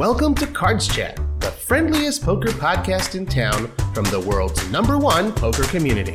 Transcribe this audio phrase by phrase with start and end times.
[0.00, 5.30] Welcome to Cards Chat, the friendliest poker podcast in town from the world's number one
[5.30, 6.14] poker community.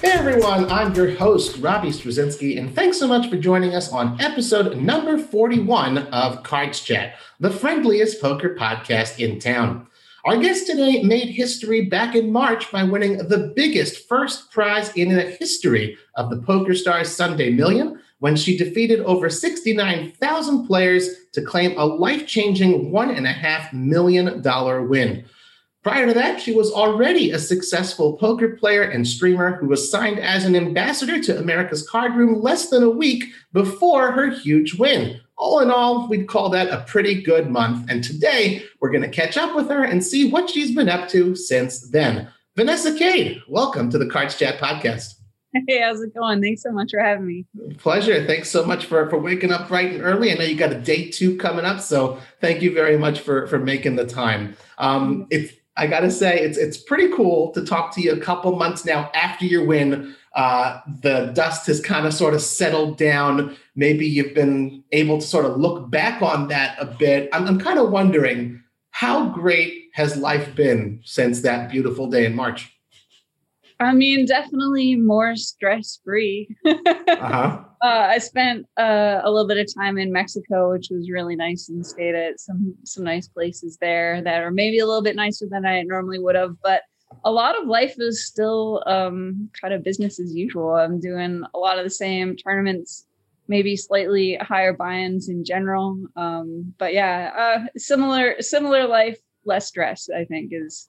[0.00, 4.18] Hey everyone, I'm your host, Robbie Strazynski, and thanks so much for joining us on
[4.18, 9.86] episode number 41 of Cards Chat, the friendliest poker podcast in town.
[10.24, 15.14] Our guest today made history back in March by winning the biggest first prize in
[15.14, 21.76] the history of the PokerStars Sunday Million when she defeated over 69,000 players to claim
[21.76, 25.24] a life changing $1.5 million win.
[25.82, 30.18] Prior to that, she was already a successful poker player and streamer who was signed
[30.18, 35.20] as an ambassador to America's Card Room less than a week before her huge win.
[35.38, 37.88] All in all, we'd call that a pretty good month.
[37.88, 41.08] And today, we're going to catch up with her and see what she's been up
[41.10, 42.28] to since then.
[42.56, 45.15] Vanessa Kade, welcome to the Cards Chat podcast.
[45.66, 46.42] Hey, how's it going?
[46.42, 47.44] Thanks so much for having me.
[47.78, 48.24] Pleasure.
[48.26, 50.30] Thanks so much for, for waking up bright and early.
[50.30, 53.46] I know you got a day two coming up, so thank you very much for,
[53.46, 54.56] for making the time.
[54.78, 58.56] Um, it's I gotta say, it's it's pretty cool to talk to you a couple
[58.56, 60.14] months now after your win.
[60.34, 63.56] Uh, the dust has kind of sort of settled down.
[63.74, 67.28] Maybe you've been able to sort of look back on that a bit.
[67.32, 72.34] I'm, I'm kind of wondering how great has life been since that beautiful day in
[72.34, 72.75] March?
[73.78, 76.48] I mean, definitely more stress free.
[76.66, 77.58] uh-huh.
[77.82, 81.68] uh, I spent uh, a little bit of time in Mexico, which was really nice,
[81.68, 85.46] and stayed at some some nice places there that are maybe a little bit nicer
[85.50, 86.56] than I normally would have.
[86.62, 86.82] But
[87.24, 90.74] a lot of life is still um, kind of business as usual.
[90.74, 93.06] I'm doing a lot of the same tournaments,
[93.46, 95.98] maybe slightly higher buy-ins in general.
[96.16, 100.08] Um, but yeah, uh, similar similar life, less stress.
[100.08, 100.88] I think is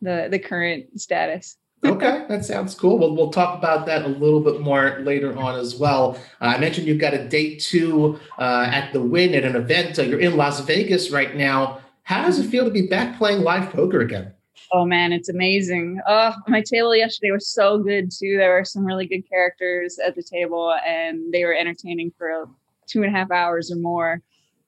[0.00, 1.58] the the current status
[1.92, 2.98] okay, that sounds cool.
[2.98, 6.18] Well, we'll talk about that a little bit more later on as well.
[6.40, 9.98] Uh, I mentioned you've got a date two uh, at the Wynn at an event.
[9.98, 11.80] Uh, you're in Las Vegas right now.
[12.02, 14.32] How does it feel to be back playing live poker again?
[14.72, 16.00] Oh man, it's amazing.
[16.06, 18.36] Oh, my table yesterday was so good too.
[18.36, 22.48] There were some really good characters at the table, and they were entertaining for
[22.86, 24.22] two and a half hours or more.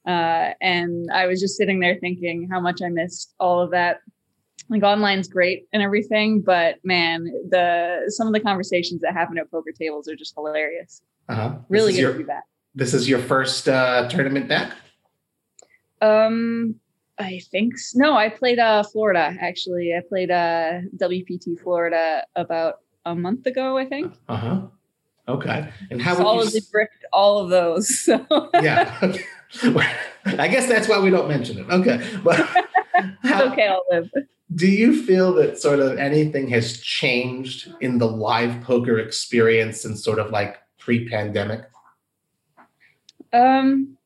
[0.06, 4.00] Uh, and I was just sitting there thinking how much I missed all of that
[4.68, 9.50] like online's great and everything, but man, the some of the conversations that happen at
[9.50, 11.02] poker tables are just hilarious.
[11.28, 11.56] Uh-huh.
[11.68, 12.44] Really good your, to be back.
[12.74, 14.72] This is your first uh, tournament back.
[16.00, 16.76] Um,
[17.18, 17.98] I think so.
[17.98, 18.16] no.
[18.16, 19.94] I played uh Florida actually.
[19.94, 23.76] I played uh WPT Florida about a month ago.
[23.76, 24.14] I think.
[24.28, 24.60] Uh huh.
[25.28, 25.68] Okay.
[25.90, 28.00] And how solidly bricked all of those.
[28.00, 28.24] So.
[28.54, 28.94] yeah.
[30.24, 31.68] I guess that's why we don't mention it.
[31.70, 32.02] Okay.
[32.24, 32.36] But
[33.22, 34.10] how, okay, I'll live
[34.54, 39.98] do you feel that sort of anything has changed in the live poker experience and
[39.98, 41.68] sort of like pre-pandemic?
[43.32, 43.98] Um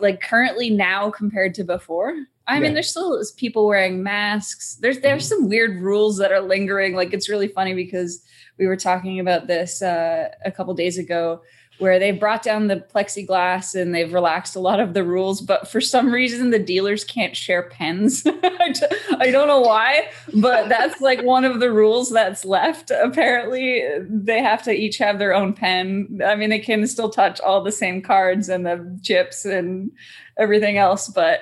[0.00, 2.14] like currently now compared to before?
[2.46, 2.60] I yeah.
[2.60, 4.78] mean, there's still people wearing masks.
[4.80, 5.40] There's there's mm-hmm.
[5.42, 6.94] some weird rules that are lingering.
[6.94, 8.22] Like it's really funny because
[8.58, 11.42] we were talking about this uh, a couple days ago
[11.78, 15.68] where they've brought down the plexiglass and they've relaxed a lot of the rules, but
[15.68, 18.24] for some reason the dealers can't share pens.
[18.26, 22.90] I don't know why, but that's like one of the rules that's left.
[22.90, 26.20] Apparently, they have to each have their own pen.
[26.24, 29.92] I mean, they can still touch all the same cards and the chips and
[30.36, 31.40] everything else, but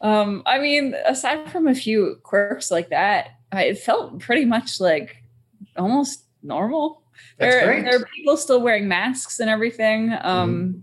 [0.00, 5.22] um, I mean, aside from a few quirks like that, it felt pretty much like
[5.76, 7.02] almost normal.
[7.38, 7.84] That's there, great.
[7.84, 10.12] there are people still wearing masks and everything.
[10.22, 10.78] Um, mm-hmm.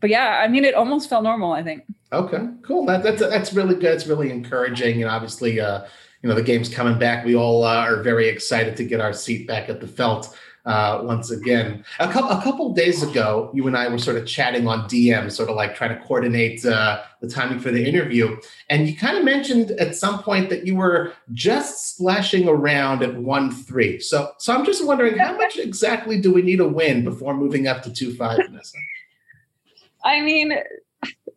[0.00, 1.52] But yeah, I mean, it almost felt normal.
[1.52, 1.84] I think.
[2.12, 2.84] Okay, cool.
[2.86, 3.94] That, that's that's really good.
[3.94, 5.84] It's really encouraging, and obviously, uh,
[6.22, 7.24] you know, the game's coming back.
[7.24, 11.00] We all uh, are very excited to get our seat back at the felt uh,
[11.02, 11.84] once again.
[11.98, 15.30] A couple a couple days ago, you and I were sort of chatting on DM,
[15.30, 18.36] sort of like trying to coordinate uh, the timing for the interview,
[18.70, 23.16] and you kind of mentioned at some point that you were just splashing around at
[23.16, 23.98] one three.
[23.98, 27.66] So, so I'm just wondering, how much exactly do we need to win before moving
[27.66, 28.78] up to two five, Vanessa?
[30.04, 30.54] I mean,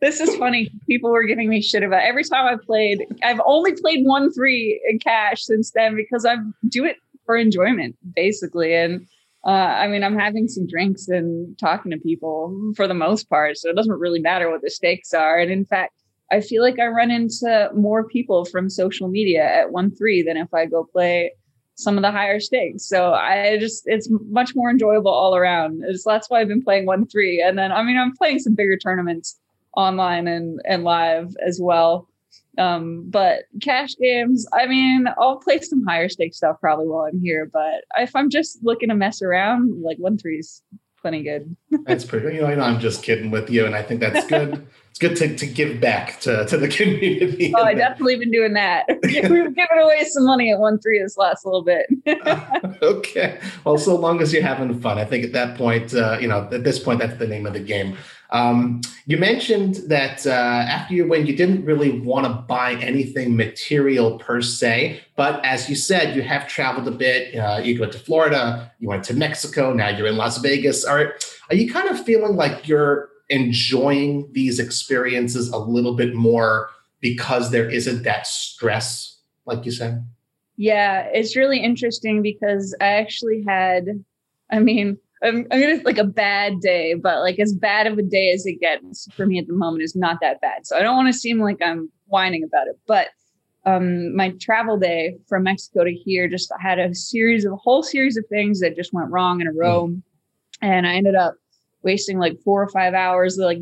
[0.01, 0.71] this is funny.
[0.88, 3.05] People were giving me shit about every time I played.
[3.23, 6.35] I've only played one three in cash since then because I
[6.69, 8.75] do it for enjoyment, basically.
[8.75, 9.07] And
[9.45, 13.57] uh, I mean, I'm having some drinks and talking to people for the most part,
[13.57, 15.38] so it doesn't really matter what the stakes are.
[15.38, 15.94] And in fact,
[16.31, 20.38] I feel like I run into more people from social media at one three than
[20.38, 21.31] if I go play
[21.75, 22.88] some of the higher stakes.
[22.88, 25.83] So I just it's much more enjoyable all around.
[25.86, 28.56] It's, that's why I've been playing one three, and then I mean I'm playing some
[28.56, 29.39] bigger tournaments
[29.77, 32.07] online and and live as well.
[32.57, 37.21] Um, but cash games, I mean, I'll play some higher stake stuff probably while I'm
[37.21, 37.49] here.
[37.51, 40.61] But if I'm just looking to mess around, like one three is
[41.05, 41.55] plenty good.
[41.85, 42.35] that's pretty.
[42.35, 44.65] You know, I know I'm just kidding with you, and I think that's good.
[44.89, 47.53] it's good to, to give back to, to the community.
[47.55, 48.85] Oh, I definitely been doing that.
[49.03, 51.85] We've given away some money at one three this last little bit.
[52.81, 53.39] okay.
[53.63, 56.49] Well, so long as you're having fun, I think at that point, uh, you know,
[56.51, 57.97] at this point, that's the name of the game.
[58.35, 63.37] Um, you mentioned that uh, after you win, you didn't really want to buy anything
[63.37, 64.99] material per se.
[65.15, 67.33] But as you said, you have traveled a bit.
[67.33, 70.83] Uh, you went to Florida, you went to Mexico, now you're in Las Vegas.
[70.83, 71.13] Are,
[71.49, 77.51] are you kind of feeling like you're enjoying these experiences a little bit more because
[77.51, 80.05] there isn't that stress, like you said?
[80.57, 84.03] Yeah, it's really interesting because I actually had,
[84.51, 88.03] I mean, I'm, I'm gonna like a bad day, but like as bad of a
[88.03, 90.67] day as it gets for me at the moment is not that bad.
[90.67, 93.07] So I don't want to seem like I'm whining about it, but
[93.65, 97.81] um, my travel day from Mexico to here just had a series of a whole
[97.81, 100.01] series of things that just went wrong in a row, mm.
[100.62, 101.35] and I ended up
[101.81, 103.38] wasting like four or five hours.
[103.38, 103.59] Like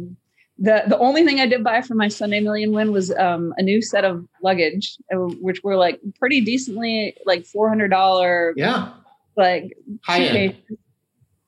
[0.57, 3.63] the the only thing I did buy for my Sunday Million win was um, a
[3.63, 8.53] new set of luggage, uh, which were like pretty decently like four hundred dollar.
[8.57, 8.89] Yeah.
[9.35, 10.55] Like high end.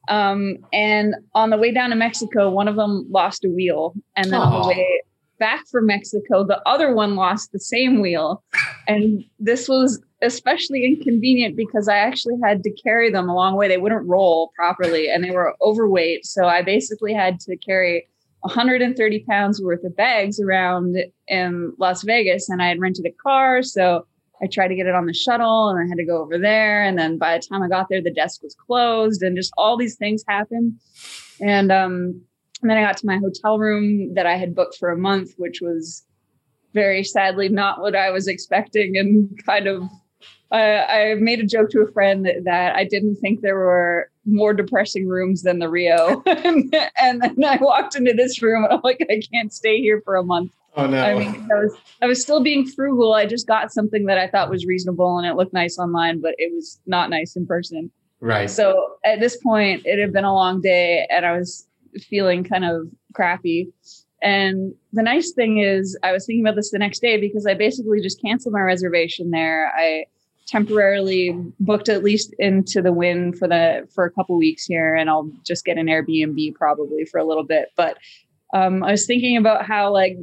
[0.07, 3.93] Um, and on the way down to Mexico, one of them lost a wheel.
[4.15, 4.45] And then Aww.
[4.45, 5.01] on the way
[5.39, 8.43] back from Mexico, the other one lost the same wheel.
[8.87, 13.67] And this was especially inconvenient because I actually had to carry them a long way.
[13.67, 16.25] They wouldn't roll properly and they were overweight.
[16.25, 18.07] So I basically had to carry
[18.41, 20.97] 130 pounds worth of bags around
[21.27, 22.47] in Las Vegas.
[22.49, 23.63] And I had rented a car.
[23.63, 24.05] So
[24.41, 26.83] I tried to get it on the shuttle and I had to go over there.
[26.83, 29.77] And then by the time I got there, the desk was closed and just all
[29.77, 30.73] these things happened.
[31.41, 32.21] And, um,
[32.61, 35.31] and then I got to my hotel room that I had booked for a month,
[35.37, 36.05] which was
[36.73, 39.83] very sadly not what I was expecting and kind of
[40.51, 44.53] I made a joke to a friend that, that, I didn't think there were more
[44.53, 46.23] depressing rooms than the Rio.
[46.25, 50.01] and, and then I walked into this room and I'm like, I can't stay here
[50.05, 50.51] for a month.
[50.77, 51.01] Oh no!
[51.01, 53.13] I mean, I was I was still being frugal.
[53.13, 56.35] I just got something that I thought was reasonable and it looked nice online, but
[56.37, 57.91] it was not nice in person.
[58.19, 58.49] Right.
[58.49, 61.67] So at this point, it had been a long day, and I was
[61.99, 63.71] feeling kind of crappy.
[64.21, 67.53] And the nice thing is, I was thinking about this the next day because I
[67.53, 69.71] basically just canceled my reservation there.
[69.75, 70.05] I
[70.47, 75.09] temporarily booked at least into the Wynn for the for a couple weeks here, and
[75.09, 77.69] I'll just get an Airbnb probably for a little bit.
[77.75, 77.97] But
[78.53, 80.17] um, I was thinking about how like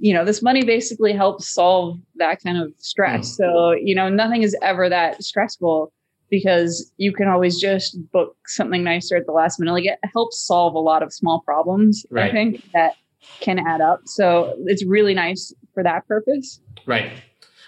[0.00, 3.32] you know this money basically helps solve that kind of stress.
[3.32, 3.36] Mm.
[3.36, 5.92] So you know nothing is ever that stressful
[6.30, 9.72] because you can always just book something nicer at the last minute.
[9.72, 12.04] Like it helps solve a lot of small problems.
[12.10, 12.30] Right.
[12.30, 12.94] I think that
[13.40, 14.00] can add up.
[14.06, 16.60] So it's really nice for that purpose.
[16.86, 17.12] Right.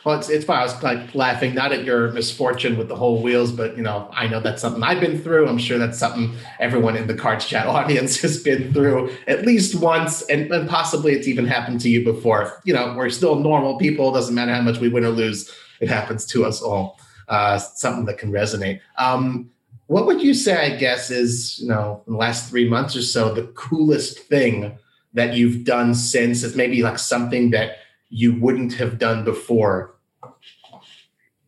[0.09, 0.61] Well, it's, it's fine.
[0.61, 4.09] I was like laughing, not at your misfortune with the whole wheels, but you know,
[4.11, 5.47] I know that's something I've been through.
[5.47, 9.75] I'm sure that's something everyone in the Cards Chat audience has been through at least
[9.75, 12.59] once, and, and possibly it's even happened to you before.
[12.65, 14.09] You know, we're still normal people.
[14.09, 16.99] It Doesn't matter how much we win or lose, it happens to us all.
[17.29, 18.81] Uh, something that can resonate.
[18.97, 19.51] Um,
[19.89, 20.73] what would you say?
[20.73, 24.79] I guess is you know, in the last three months or so, the coolest thing
[25.13, 27.77] that you've done since is maybe like something that
[28.09, 29.98] you wouldn't have done before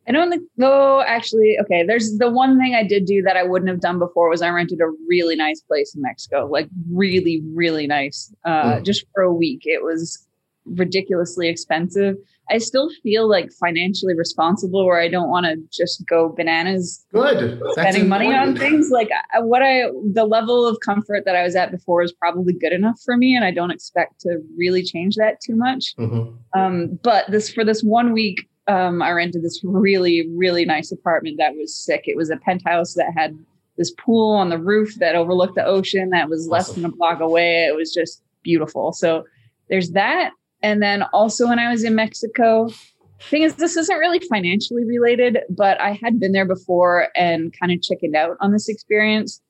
[0.09, 0.43] I don't think,
[1.07, 1.85] actually, okay.
[1.87, 4.49] There's the one thing I did do that I wouldn't have done before was I
[4.49, 8.85] rented a really nice place in Mexico, like really, really nice, uh, mm.
[8.85, 9.63] just for a week.
[9.65, 10.27] It was
[10.65, 12.17] ridiculously expensive.
[12.51, 17.63] I still feel like financially responsible where I don't want to just go bananas good
[17.73, 19.09] spending money on things like
[19.39, 23.01] what I the level of comfort that I was at before is probably good enough
[23.05, 25.95] for me and I don't expect to really change that too much.
[25.97, 26.61] Mm-hmm.
[26.61, 31.39] Um, but this for this one week um, I rented this really, really nice apartment
[31.39, 32.05] that was sick.
[32.07, 33.37] It was a penthouse that had
[33.77, 36.53] this pool on the roof that overlooked the ocean that was awesome.
[36.53, 37.65] less than a block away.
[37.65, 38.93] It was just beautiful.
[38.93, 39.25] So
[39.69, 40.31] there's that.
[40.63, 42.69] And then also when I was in Mexico,
[43.23, 47.73] thing is this isn't really financially related, but I had been there before and kind
[47.73, 49.41] of chickened out on this experience.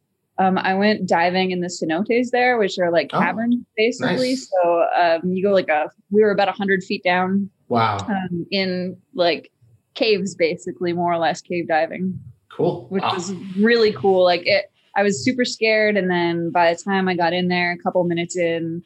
[0.40, 4.30] Um, I went diving in the cenotes there, which are like oh, caverns basically.
[4.30, 4.50] Nice.
[4.50, 7.98] So um, you go like a, we were about a hundred feet down Wow.
[7.98, 9.50] Um, in like
[9.94, 12.18] caves, basically, more or less cave diving.
[12.50, 12.86] Cool.
[12.90, 13.14] Which wow.
[13.14, 14.24] was really cool.
[14.24, 14.66] Like it,
[14.96, 15.96] I was super scared.
[15.96, 18.82] And then by the time I got in there, a couple minutes in,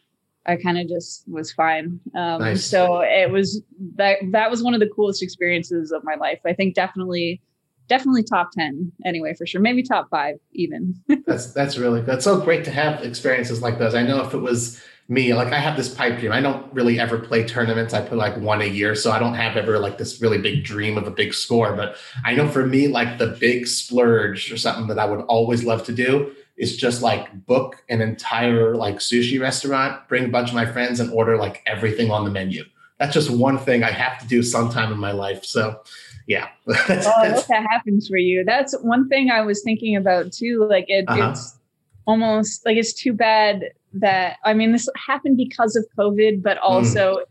[0.47, 1.99] I kind of just was fine.
[2.15, 2.67] Um, nice.
[2.67, 3.63] So it was
[3.97, 6.41] that that was one of the coolest experiences of my life.
[6.45, 7.41] I think definitely,
[7.89, 9.61] definitely top ten anyway for sure.
[9.61, 10.95] Maybe top five even.
[11.27, 13.95] that's that's really that's so great to have experiences like those.
[13.95, 16.99] I know if it was me like i have this pipe dream i don't really
[16.99, 19.99] ever play tournaments i play like one a year so i don't have ever like
[19.99, 23.27] this really big dream of a big score but i know for me like the
[23.27, 27.83] big splurge or something that i would always love to do is just like book
[27.89, 32.11] an entire like sushi restaurant, bring a bunch of my friends, and order like everything
[32.11, 32.65] on the menu.
[32.99, 35.45] That's just one thing I have to do sometime in my life.
[35.45, 35.81] So,
[36.27, 36.49] yeah.
[36.67, 38.45] that's, oh, I hope that happens for you.
[38.45, 40.67] That's one thing I was thinking about too.
[40.69, 41.31] Like it, uh-huh.
[41.31, 41.59] it's
[42.07, 43.65] almost like it's too bad
[43.95, 46.63] that I mean this happened because of COVID, but mm.
[46.63, 47.25] also mm.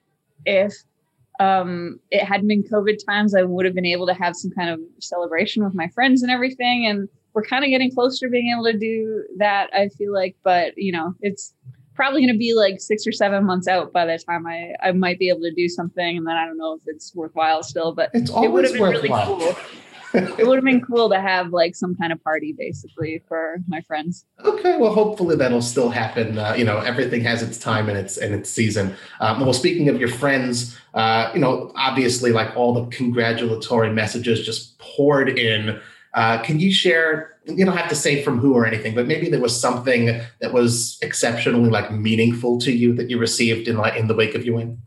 [0.45, 0.73] if
[1.39, 4.69] um, it hadn't been COVID times, I would have been able to have some kind
[4.69, 6.85] of celebration with my friends and everything.
[6.85, 10.35] And we're kind of getting closer to being able to do that, I feel like.
[10.43, 11.53] But, you know, it's
[11.95, 14.91] probably going to be like six or seven months out by the time I, I
[14.91, 16.17] might be able to do something.
[16.17, 18.81] And then I don't know if it's worthwhile still, but it's it would have been
[18.81, 19.38] worthwhile.
[19.38, 19.63] really cool.
[20.13, 23.81] it would have been cool to have like some kind of party basically for my
[23.81, 24.25] friends.
[24.45, 26.38] Okay, well, hopefully that'll still happen.
[26.38, 28.95] Uh, you know, everything has its time and its and its season.
[29.19, 34.45] Um, well, speaking of your friends, uh, you know, obviously, like all the congratulatory messages
[34.45, 35.79] just poured in.
[36.13, 37.38] Uh, can you share?
[37.46, 40.53] You don't have to say from who or anything, but maybe there was something that
[40.53, 44.46] was exceptionally like meaningful to you that you received in like in the wake of
[44.46, 44.77] your win.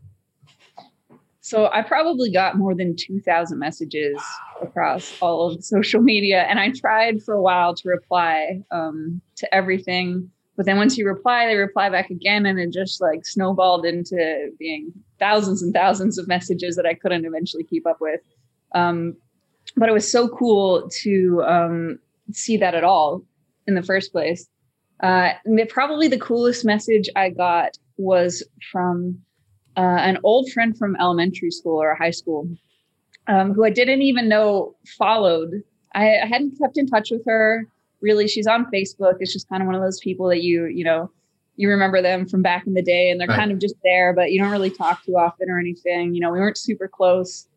[1.47, 4.21] So I probably got more than 2,000 messages
[4.61, 6.41] across all of social media.
[6.41, 10.29] And I tried for a while to reply um, to everything.
[10.57, 12.45] But then once you reply, they reply back again.
[12.45, 17.23] And it just like snowballed into being thousands and thousands of messages that I couldn't
[17.23, 18.19] eventually keep up with.
[18.75, 19.15] Um,
[19.75, 21.99] but it was so cool to um,
[22.31, 23.23] see that at all
[23.67, 24.47] in the first place.
[25.01, 25.33] Uh,
[25.69, 29.19] probably the coolest message I got was from
[29.75, 32.49] uh, an old friend from elementary school or high school
[33.27, 35.63] um, who I didn't even know followed.
[35.93, 37.65] I, I, hadn't kept in touch with her.
[38.01, 39.15] Really, she's on Facebook.
[39.19, 41.11] It's just kind of one of those people that you, you know,
[41.57, 43.37] you remember them from back in the day and they're right.
[43.37, 46.13] kind of just there, but you don't really talk too often or anything.
[46.13, 47.47] You know, we weren't super close.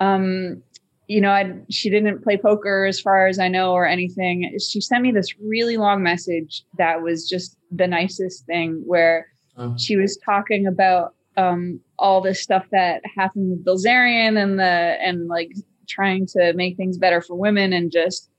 [0.00, 0.62] Um,
[1.08, 4.56] you know, I she didn't play poker as far as I know or anything.
[4.58, 9.76] She sent me this really long message that was just the nicest thing where oh.
[9.76, 15.28] she was talking about um, all this stuff that happened with Bilzerian and the and
[15.28, 15.52] like
[15.88, 18.30] trying to make things better for women and just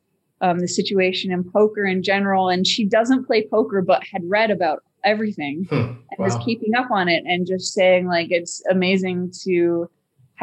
[0.42, 2.50] um, the situation in poker in general.
[2.50, 5.76] And she doesn't play poker, but had read about everything hmm.
[5.76, 6.26] and wow.
[6.26, 9.90] was keeping up on it and just saying like it's amazing to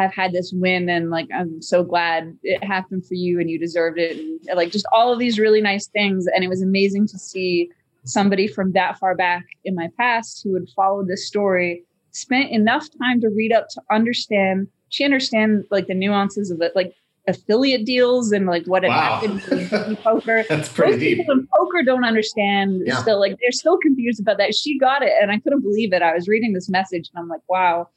[0.03, 3.59] have had this win and like I'm so glad it happened for you and you
[3.59, 7.07] deserved it and like just all of these really nice things and it was amazing
[7.09, 7.71] to see
[8.05, 12.87] somebody from that far back in my past who had followed this story spent enough
[12.99, 14.69] time to read up to understand.
[14.89, 16.95] She understand like the nuances of it, like
[17.29, 19.21] affiliate deals and like what had wow.
[19.21, 20.45] happened in poker.
[20.49, 21.19] That's pretty Most deep.
[21.19, 22.97] People in poker don't understand yeah.
[22.97, 24.55] still like they're still confused about that.
[24.55, 26.03] She got it and I couldn't believe it.
[26.03, 27.89] I was reading this message and I'm like, wow,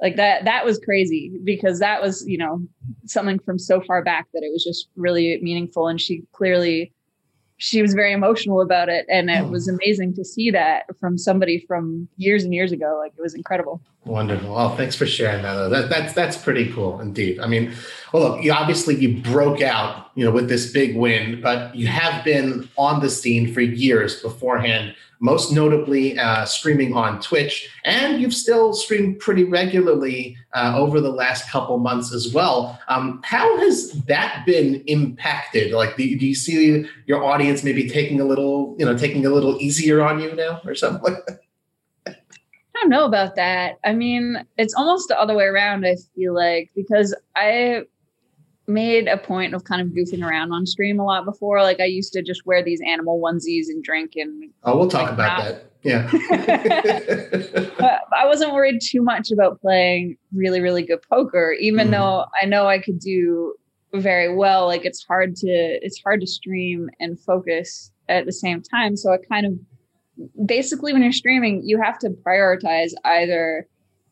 [0.00, 2.60] like that that was crazy because that was, you know,
[3.06, 5.88] something from so far back that it was just really meaningful.
[5.88, 6.92] And she clearly
[7.58, 9.48] she was very emotional about it and it oh.
[9.48, 13.34] was amazing to see that from somebody from years and years ago like it was
[13.34, 17.72] incredible wonderful well thanks for sharing that that that's that's pretty cool indeed i mean
[18.12, 21.86] well look you obviously you broke out you know with this big win but you
[21.86, 28.20] have been on the scene for years beforehand most notably uh, streaming on Twitch, and
[28.20, 32.78] you've still streamed pretty regularly uh, over the last couple months as well.
[32.88, 35.72] Um, how has that been impacted?
[35.72, 39.30] Like, do, do, you see your audience maybe taking a little, you know, taking a
[39.30, 41.40] little easier on you now, or something like that?
[42.76, 43.78] I don't know about that.
[43.84, 45.86] I mean, it's almost the other way around.
[45.86, 47.84] I feel like because I
[48.68, 51.62] made a point of kind of goofing around on stream a lot before.
[51.62, 54.50] Like I used to just wear these animal onesies and drink and.
[54.64, 55.70] Oh, we'll talk about that.
[55.82, 56.10] Yeah.
[58.12, 61.92] I wasn't worried too much about playing really, really good poker, even mm.
[61.92, 63.54] though I know I could do
[63.94, 64.66] very well.
[64.66, 68.96] Like it's hard to it's hard to stream and focus at the same time.
[68.96, 69.52] So I kind of
[70.44, 73.66] basically when you're streaming, you have to prioritize either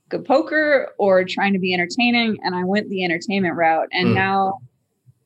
[0.08, 2.38] good poker or trying to be entertaining.
[2.42, 3.88] And I went the entertainment route.
[3.92, 4.14] And mm.
[4.14, 4.60] now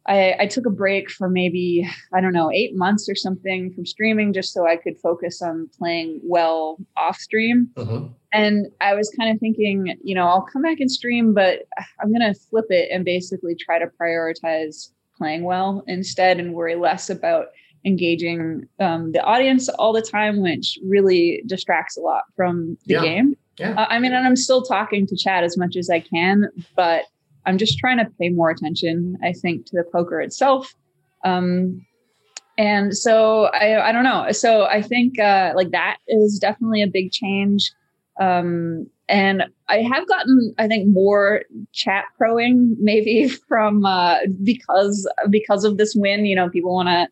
[0.07, 3.85] I, I, took a break for maybe, I don't know, eight months or something from
[3.85, 7.69] streaming just so I could focus on playing well off stream.
[7.75, 8.07] Mm-hmm.
[8.33, 11.67] And I was kind of thinking, you know, I'll come back and stream, but
[12.01, 16.77] I'm going to flip it and basically try to prioritize playing well instead and worry
[16.77, 17.49] less about
[17.89, 23.03] engaging um, the audience all the time, which really distracts a lot from the yeah.
[23.03, 23.37] game.
[23.59, 23.73] Yeah.
[23.73, 27.05] Uh, I mean, and I'm still talking to Chad as much as I can, but
[27.47, 30.73] I'm just trying to pay more attention, I think, to the poker itself.
[31.25, 31.85] Um,
[32.57, 34.31] and so I, I don't know.
[34.33, 37.73] So I think uh, like that is definitely a big change.
[38.21, 41.43] Um, and I have gotten, I think, more
[41.73, 46.27] chat proing maybe from uh, because because of this win.
[46.27, 47.09] You know, people want to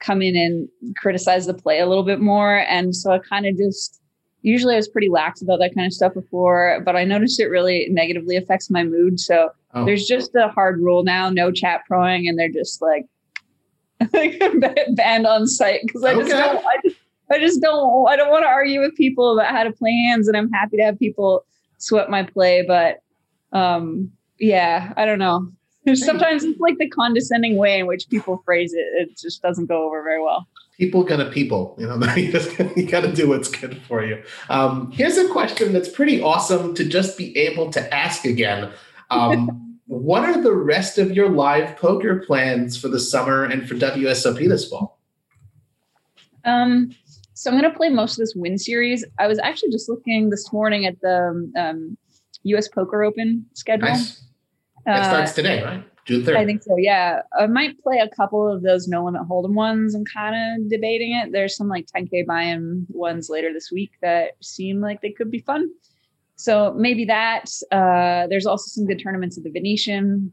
[0.00, 2.58] come in and criticize the play a little bit more.
[2.68, 4.00] And so I kind of just
[4.42, 7.46] usually I was pretty lax about that kind of stuff before, but I noticed it
[7.48, 9.18] really negatively affects my mood.
[9.18, 9.84] So oh.
[9.84, 13.06] there's just a hard rule now, no chat proing, and they're just like
[14.94, 16.20] banned on site because I okay.
[16.20, 16.64] just don't.
[16.64, 16.96] I just,
[17.30, 18.08] I just don't.
[18.08, 20.76] I don't want to argue with people about how to play hands, and I'm happy
[20.76, 21.44] to have people
[21.78, 22.64] sweat my play.
[22.66, 23.02] But
[23.52, 25.50] um, yeah, I don't know.
[25.94, 28.86] Sometimes it's like the condescending way in which people phrase it.
[29.00, 30.46] It just doesn't go over very well.
[30.76, 31.96] People gonna people, you know.
[32.16, 34.22] You just you gotta do what's good for you.
[34.48, 38.70] Um, here's a question that's pretty awesome to just be able to ask again.
[39.10, 43.74] Um, what are the rest of your live poker plans for the summer and for
[43.74, 44.98] WSOP this fall?
[46.44, 46.90] Um,
[47.34, 49.04] so I'm going to play most of this Wynn series.
[49.18, 51.98] I was actually just looking this morning at the um,
[52.44, 52.68] U.S.
[52.68, 53.88] Poker Open schedule.
[53.88, 54.25] Nice.
[54.86, 55.84] Uh, it starts today, right?
[56.06, 56.36] June 3rd.
[56.36, 56.76] I think so.
[56.76, 59.94] Yeah, I might play a couple of those no limit hold'em ones.
[59.94, 61.32] I'm kind of debating it.
[61.32, 65.40] There's some like 10k buy-in ones later this week that seem like they could be
[65.40, 65.68] fun.
[66.36, 67.46] So maybe that.
[67.72, 70.32] Uh, there's also some good tournaments at the Venetian.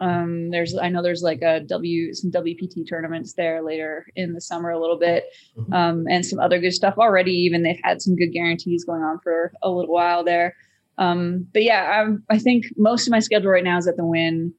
[0.00, 4.40] Um, there's I know there's like a W some WPT tournaments there later in the
[4.40, 5.24] summer a little bit,
[5.56, 5.72] mm-hmm.
[5.72, 7.32] um, and some other good stuff already.
[7.32, 10.54] Even they've had some good guarantees going on for a little while there.
[10.98, 14.04] Um, but yeah, I'm, I think most of my schedule right now is at the
[14.04, 14.52] Wynn,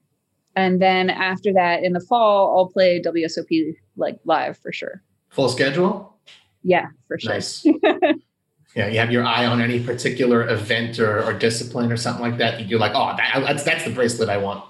[0.55, 5.01] and then after that in the fall I'll play WSOP like live for sure.
[5.29, 6.17] Full schedule.
[6.63, 7.33] Yeah, for sure.
[7.33, 7.65] Nice.
[8.75, 12.37] yeah, you have your eye on any particular event or, or discipline or something like
[12.37, 12.67] that.
[12.67, 14.63] You're like, oh, that, that's that's the bracelet I want.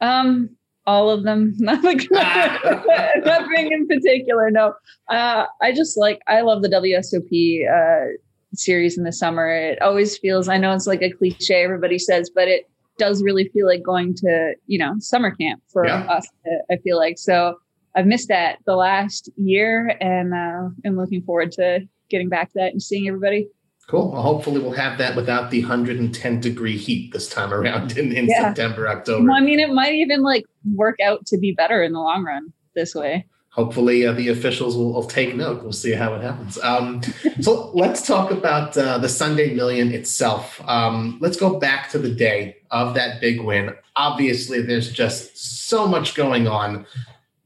[0.00, 0.50] Um,
[0.86, 1.54] all of them.
[1.58, 4.50] Nothing, nothing in particular.
[4.50, 4.74] No,
[5.08, 8.16] uh, I just like I love the WSOP uh,
[8.54, 9.48] series in the summer.
[9.50, 10.48] It always feels.
[10.48, 14.14] I know it's like a cliche everybody says, but it does really feel like going
[14.14, 16.04] to you know summer camp for yeah.
[16.04, 16.26] us.
[16.70, 17.58] I feel like so.
[17.94, 22.58] I've missed that the last year, and uh, I'm looking forward to getting back to
[22.58, 23.48] that and seeing everybody.
[23.88, 24.10] Cool.
[24.10, 28.26] Well, hopefully we'll have that without the 110 degree heat this time around in, in
[28.26, 28.48] yeah.
[28.48, 29.24] September, October.
[29.24, 30.44] Well, I mean, it might even like
[30.74, 33.26] work out to be better in the long run this way.
[33.56, 35.62] Hopefully uh, the officials will, will, take note.
[35.62, 36.58] We'll see how it happens.
[36.62, 37.00] Um,
[37.40, 40.60] so let's talk about uh, the Sunday Million itself.
[40.68, 43.74] Um, let's go back to the day of that big win.
[43.96, 45.36] Obviously, there's just
[45.68, 46.86] so much going on.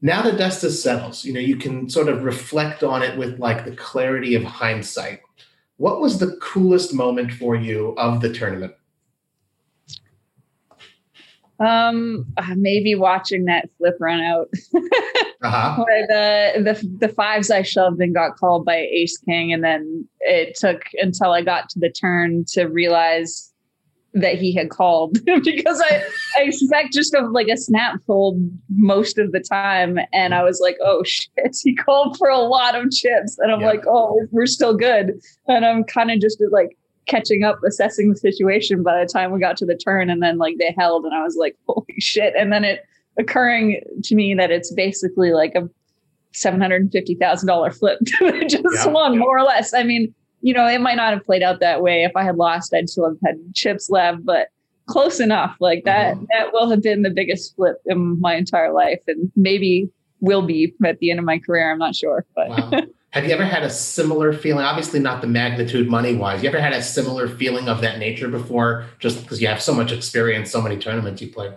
[0.01, 1.23] Now the dust has settled.
[1.23, 5.21] You know, you can sort of reflect on it with like the clarity of hindsight
[5.81, 8.71] what was the coolest moment for you of the tournament?
[11.63, 14.49] Um, uh, maybe watching that flip run out,
[15.43, 15.83] uh-huh.
[15.83, 20.07] where the the the fives I shoved and got called by Ace King, and then
[20.21, 23.51] it took until I got to the turn to realize
[24.13, 26.03] that he had called because I,
[26.37, 29.99] I expect just of like a snap fold most of the time.
[30.11, 33.37] And I was like, oh shit, he called for a lot of chips.
[33.39, 33.67] And I'm yeah.
[33.67, 35.19] like, oh, we're still good.
[35.47, 39.39] And I'm kind of just like catching up, assessing the situation by the time we
[39.39, 40.09] got to the turn.
[40.09, 42.33] And then like they held and I was like, holy shit.
[42.37, 42.85] And then it
[43.17, 45.69] occurring to me that it's basically like a
[46.33, 47.99] $750,000 flip
[48.47, 48.87] just yeah.
[48.87, 49.73] won more or less.
[49.73, 52.03] I mean, you know, it might not have played out that way.
[52.03, 54.47] If I had lost, I'd still have had chips left, but
[54.87, 55.55] close enough.
[55.59, 56.25] Like that, mm-hmm.
[56.31, 60.73] that will have been the biggest flip in my entire life, and maybe will be
[60.85, 61.71] at the end of my career.
[61.71, 62.49] I'm not sure, but.
[62.49, 62.81] Wow.
[63.11, 64.63] Have you ever had a similar feeling?
[64.63, 66.41] Obviously, not the magnitude money wise.
[66.41, 69.73] You ever had a similar feeling of that nature before, just because you have so
[69.73, 71.53] much experience, so many tournaments you play?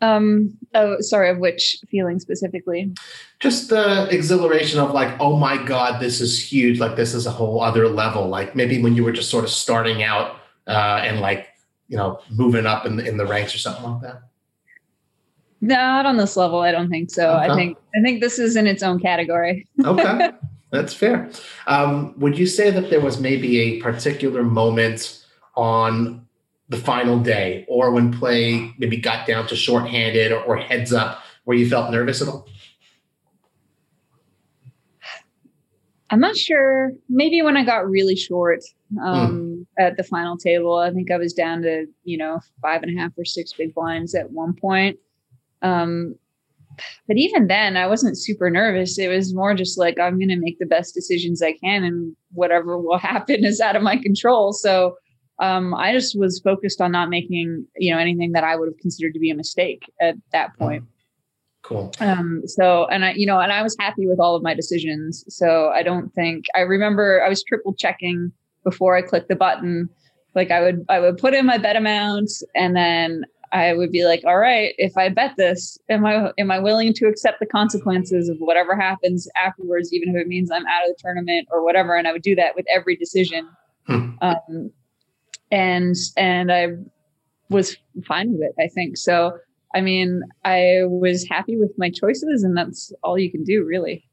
[0.00, 2.94] Um, oh, sorry, of which feeling specifically?
[3.40, 6.78] Just the exhilaration of like, oh my God, this is huge.
[6.78, 8.28] Like, this is a whole other level.
[8.28, 10.36] Like, maybe when you were just sort of starting out
[10.68, 11.48] uh, and like,
[11.88, 14.22] you know, moving up in the, in the ranks or something like that.
[15.66, 16.60] Not on this level.
[16.60, 17.28] I don't think so.
[17.28, 17.52] Okay.
[17.52, 19.66] I think I think this is in its own category.
[19.84, 20.30] okay,
[20.70, 21.28] that's fair.
[21.66, 25.24] Um, would you say that there was maybe a particular moment
[25.56, 26.26] on
[26.68, 31.22] the final day or when play maybe got down to shorthanded or, or heads up
[31.44, 32.46] where you felt nervous at all?
[36.10, 36.92] I'm not sure.
[37.08, 38.60] Maybe when I got really short
[39.04, 39.84] um, mm.
[39.84, 43.00] at the final table, I think I was down to, you know, five and a
[43.00, 44.98] half or six big blinds at one point.
[45.62, 46.16] Um,
[47.08, 48.98] but even then, I wasn't super nervous.
[48.98, 52.14] It was more just like, I'm going to make the best decisions I can, and
[52.32, 54.52] whatever will happen is out of my control.
[54.52, 54.96] So
[55.38, 58.78] um, I just was focused on not making, you know, anything that I would have
[58.78, 60.58] considered to be a mistake at that mm.
[60.58, 60.84] point.
[61.62, 61.92] Cool.
[61.98, 65.24] Um, so, and I, you know, and I was happy with all of my decisions.
[65.28, 68.30] So I don't think I remember I was triple checking
[68.62, 69.88] before I clicked the button.
[70.36, 74.04] Like I would, I would put in my bet amount and then I would be
[74.04, 77.46] like, all right, if I bet this, am I am I willing to accept the
[77.46, 81.64] consequences of whatever happens afterwards, even if it means I'm out of the tournament or
[81.64, 81.94] whatever?
[81.94, 83.48] And I would do that with every decision.
[83.86, 84.10] Hmm.
[84.20, 84.70] Um,
[85.50, 86.68] and and I
[87.48, 88.54] was fine with it.
[88.62, 89.38] I think so.
[89.74, 94.05] I mean, I was happy with my choices, and that's all you can do, really.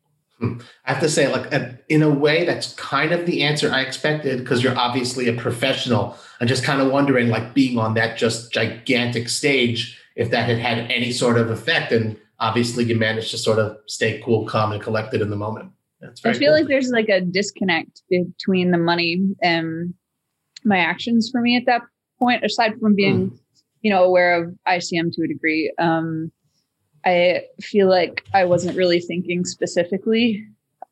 [0.85, 1.51] I have to say, like,
[1.89, 6.17] in a way, that's kind of the answer I expected because you're obviously a professional.
[6.39, 10.59] I'm just kind of wondering, like, being on that just gigantic stage, if that had
[10.59, 11.91] had any sort of effect.
[11.91, 15.71] And obviously, you managed to sort of stay cool, calm, and collected in the moment.
[16.01, 16.59] That's very I feel cool.
[16.59, 19.93] like there's like a disconnect between the money and
[20.65, 21.81] my actions for me at that
[22.19, 23.39] point, aside from being, mm.
[23.81, 25.73] you know, aware of ICM to a degree.
[25.79, 26.31] Um,
[27.05, 30.45] I feel like I wasn't really thinking specifically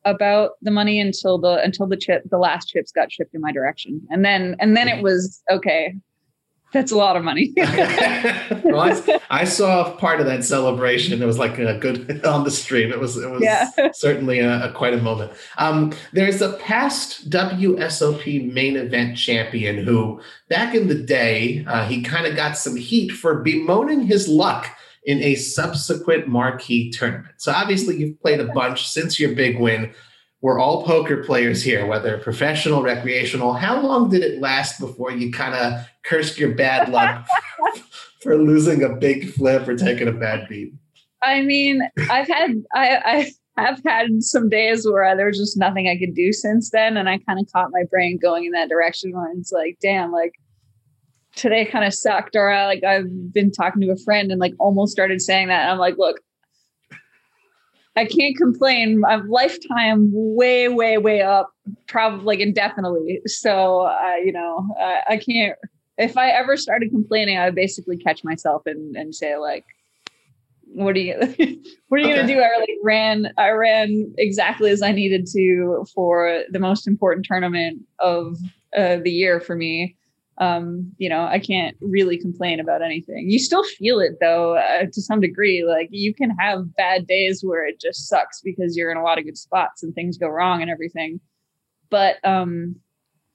[0.04, 3.52] about the money until the until the chip the last chips got shipped in my
[3.52, 5.94] direction and then and then it was okay
[6.72, 7.52] that's a lot of money.
[7.56, 11.22] well, I, I, saw part of that celebration.
[11.22, 12.90] It was like a good on the stream.
[12.90, 13.68] It was it was yeah.
[13.92, 15.32] certainly a, a, quite a moment.
[15.58, 22.00] Um, there's a past WSOP main event champion who, back in the day, uh, he
[22.02, 24.66] kind of got some heat for bemoaning his luck
[25.04, 27.34] in a subsequent marquee tournament.
[27.38, 29.92] So obviously, you've played a bunch since your big win
[30.42, 33.54] we're all poker players here, whether professional, recreational.
[33.54, 37.24] How long did it last before you kind of cursed your bad luck
[38.22, 40.74] for losing a big flip or taking a bad beat?
[41.22, 45.88] I mean, I've had I, I have had some days where there was just nothing
[45.88, 48.68] I could do since then, and I kind of caught my brain going in that
[48.68, 50.32] direction where it's like, damn, like
[51.34, 54.54] today kind of sucked, or I, like I've been talking to a friend and like
[54.58, 56.20] almost started saying that, and I'm like, look,
[57.96, 59.02] I can't complain.
[59.06, 61.50] I've lifetime way, way, way up,
[61.88, 63.20] probably like indefinitely.
[63.26, 65.58] So, uh, you know, uh, I can't.
[65.98, 69.64] If I ever started complaining, I would basically catch myself and and say like,
[70.64, 71.14] "What are you?
[71.88, 72.16] what are you okay.
[72.16, 73.32] gonna do?" I like ran.
[73.36, 78.38] I ran exactly as I needed to for the most important tournament of
[78.76, 79.96] uh, the year for me
[80.38, 83.30] um, you know, I can't really complain about anything.
[83.30, 85.64] You still feel it though, uh, to some degree.
[85.64, 89.18] Like you can have bad days where it just sucks because you're in a lot
[89.18, 91.20] of good spots and things go wrong and everything.
[91.90, 92.76] But um,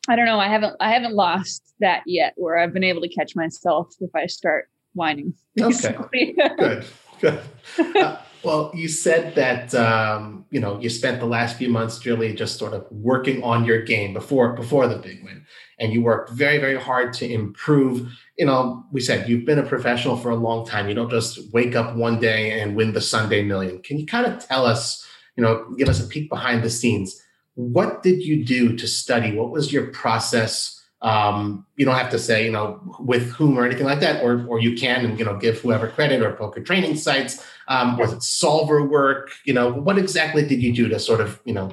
[0.07, 0.39] I don't know.
[0.39, 4.15] I haven't I haven't lost that yet, where I've been able to catch myself if
[4.15, 5.33] I start whining.
[5.55, 6.36] Basically.
[6.39, 6.86] Okay,
[7.21, 7.39] good,
[7.77, 7.95] good.
[7.95, 12.33] Uh, well, you said that um, you know you spent the last few months really
[12.33, 15.45] just sort of working on your game before before the big win,
[15.79, 18.10] and you worked very very hard to improve.
[18.38, 20.88] You know, we said you've been a professional for a long time.
[20.88, 23.81] You don't just wake up one day and win the Sunday Million.
[23.81, 25.05] Can you kind of tell us,
[25.36, 27.21] you know, give us a peek behind the scenes?
[27.55, 29.36] What did you do to study?
[29.36, 30.73] What was your process?
[31.01, 34.45] Um, you don't have to say, you know, with whom or anything like that, or
[34.47, 37.43] or you can and you know give whoever credit or poker training sites.
[37.67, 39.32] Um, was it solver work?
[39.45, 41.71] You know, what exactly did you do to sort of you know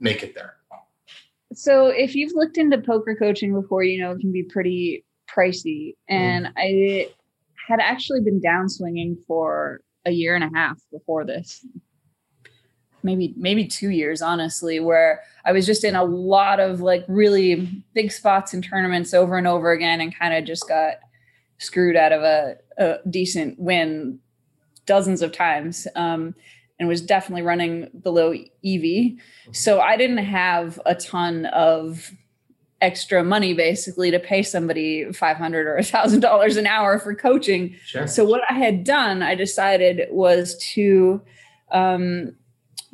[0.00, 0.54] make it there?
[1.52, 5.94] So if you've looked into poker coaching before, you know it can be pretty pricey,
[6.08, 6.52] and mm.
[6.56, 7.08] I
[7.68, 11.64] had actually been downswinging for a year and a half before this
[13.06, 17.82] maybe maybe two years honestly where i was just in a lot of like really
[17.94, 20.94] big spots and tournaments over and over again and kind of just got
[21.58, 24.18] screwed out of a, a, decent win
[24.86, 26.34] dozens of times um,
[26.78, 28.84] and was definitely running below ev
[29.52, 32.12] so i didn't have a ton of
[32.82, 38.06] extra money basically to pay somebody 500 or $1000 an hour for coaching sure.
[38.06, 41.22] so what i had done i decided was to
[41.72, 42.36] um,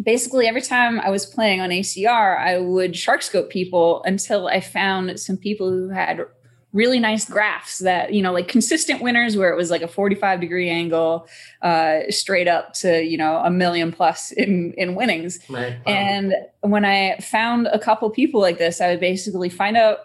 [0.03, 4.61] basically every time I was playing on ACR, I would shark scope people until I
[4.61, 6.21] found some people who had
[6.73, 10.41] really nice graphs that you know like consistent winners where it was like a 45
[10.41, 11.29] degree angle
[11.61, 15.77] uh straight up to you know a million plus in in winnings right.
[15.87, 19.99] and when i found a couple people like this i would basically find out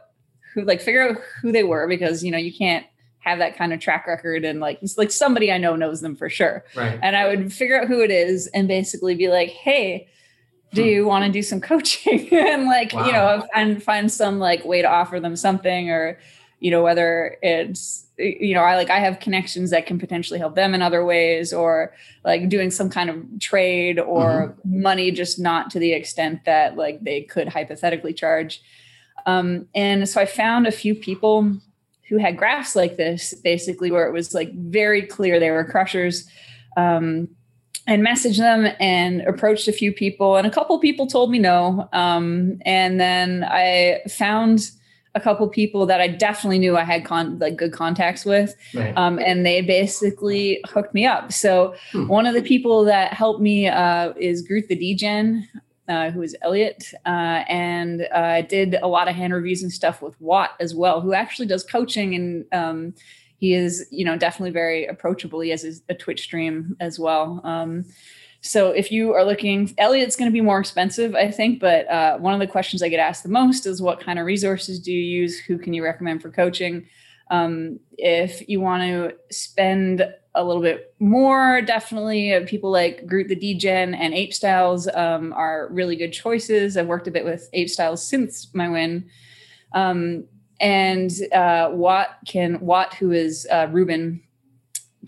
[0.54, 2.86] who like figure out who they were because you know you can't
[3.28, 6.16] have that kind of track record and like it's like somebody I know knows them
[6.16, 6.64] for sure.
[6.76, 6.98] Right.
[7.04, 10.08] And I would figure out who it is and basically be like, hey,
[10.74, 10.88] do hmm.
[10.88, 12.30] you want to do some coaching?
[12.32, 13.06] and like, wow.
[13.06, 16.18] you know, and find some like way to offer them something or,
[16.60, 20.56] you know, whether it's you know, I like I have connections that can potentially help
[20.56, 21.94] them in other ways or
[22.26, 24.82] like doing some kind of trade or mm-hmm.
[24.82, 28.62] money just not to the extent that like they could hypothetically charge.
[29.28, 31.58] Um, and so I found a few people
[32.10, 36.28] who had graphs like this, basically, where it was like very clear they were crushers.
[36.76, 37.30] Um,
[37.90, 41.88] and messaged them and approached a few people, and a couple people told me no.
[41.94, 44.72] Um, and then I found
[45.18, 48.96] a couple people that I definitely knew I had con- like good contacts with, right.
[48.96, 51.34] um, and they basically hooked me up.
[51.34, 52.08] So hmm.
[52.08, 55.48] one of the people that helped me uh, is Groot the Degen,
[55.90, 60.04] uh, who is Elliot, uh, and uh, did a lot of hand reviews and stuff
[60.04, 62.94] with Watt as well, who actually does coaching and um,
[63.40, 65.40] he is, you know, definitely very approachable.
[65.40, 67.42] He has a Twitch stream as well.
[67.44, 67.86] Um,
[68.48, 71.60] so if you are looking, Elliot's going to be more expensive, I think.
[71.60, 74.26] But uh, one of the questions I get asked the most is, what kind of
[74.26, 75.38] resources do you use?
[75.38, 76.88] Who can you recommend for coaching?
[77.30, 83.28] Um, if you want to spend a little bit more, definitely uh, people like Groot
[83.28, 86.78] the Degen and Ape Styles um, are really good choices.
[86.78, 89.10] I've worked a bit with Ape Styles since my win.
[89.74, 90.26] Um,
[90.60, 94.22] and uh, Watt can Watt, who is uh, Ruben,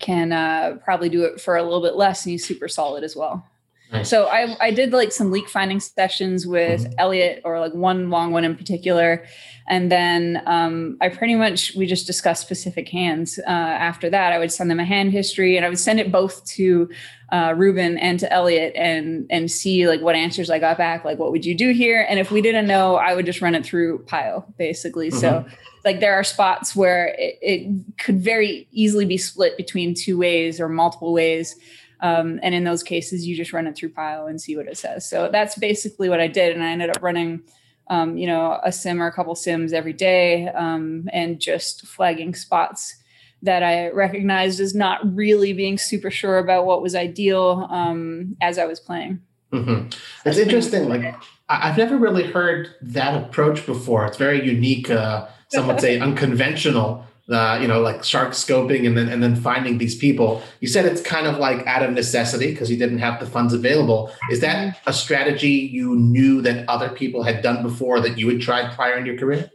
[0.00, 3.14] can uh, probably do it for a little bit less, and he's super solid as
[3.14, 3.49] well.
[3.92, 4.08] Nice.
[4.08, 6.92] So I I did like some leak finding sessions with mm-hmm.
[6.98, 9.24] Elliot, or like one long one in particular,
[9.68, 13.40] and then um, I pretty much we just discussed specific hands.
[13.40, 16.12] Uh, after that, I would send them a hand history, and I would send it
[16.12, 16.88] both to
[17.32, 21.04] uh, Ruben and to Elliot, and and see like what answers I got back.
[21.04, 22.06] Like, what would you do here?
[22.08, 25.08] And if we didn't know, I would just run it through Pio, basically.
[25.08, 25.18] Mm-hmm.
[25.18, 25.46] So
[25.84, 30.60] like there are spots where it, it could very easily be split between two ways
[30.60, 31.56] or multiple ways
[32.02, 34.78] um, and in those cases, you just run it through Pio and see what it
[34.78, 35.08] says.
[35.08, 36.54] So that's basically what I did.
[36.54, 37.42] And I ended up running,
[37.88, 42.34] um, you know, a sim or a couple sims every day um, and just flagging
[42.34, 42.96] spots
[43.42, 48.58] that I recognized as not really being super sure about what was ideal um, as
[48.58, 49.20] I was playing.
[49.52, 49.88] Mm-hmm.
[50.28, 50.88] It's interesting.
[50.88, 51.14] Like
[51.48, 54.06] I've never really heard that approach before.
[54.06, 54.90] It's very unique.
[54.90, 59.36] Uh, some would say unconventional uh, you know, like shark scoping and then and then
[59.36, 60.42] finding these people.
[60.60, 63.54] You said it's kind of like out of necessity because you didn't have the funds
[63.54, 64.12] available.
[64.30, 68.40] Is that a strategy you knew that other people had done before that you had
[68.40, 69.50] tried prior in your career?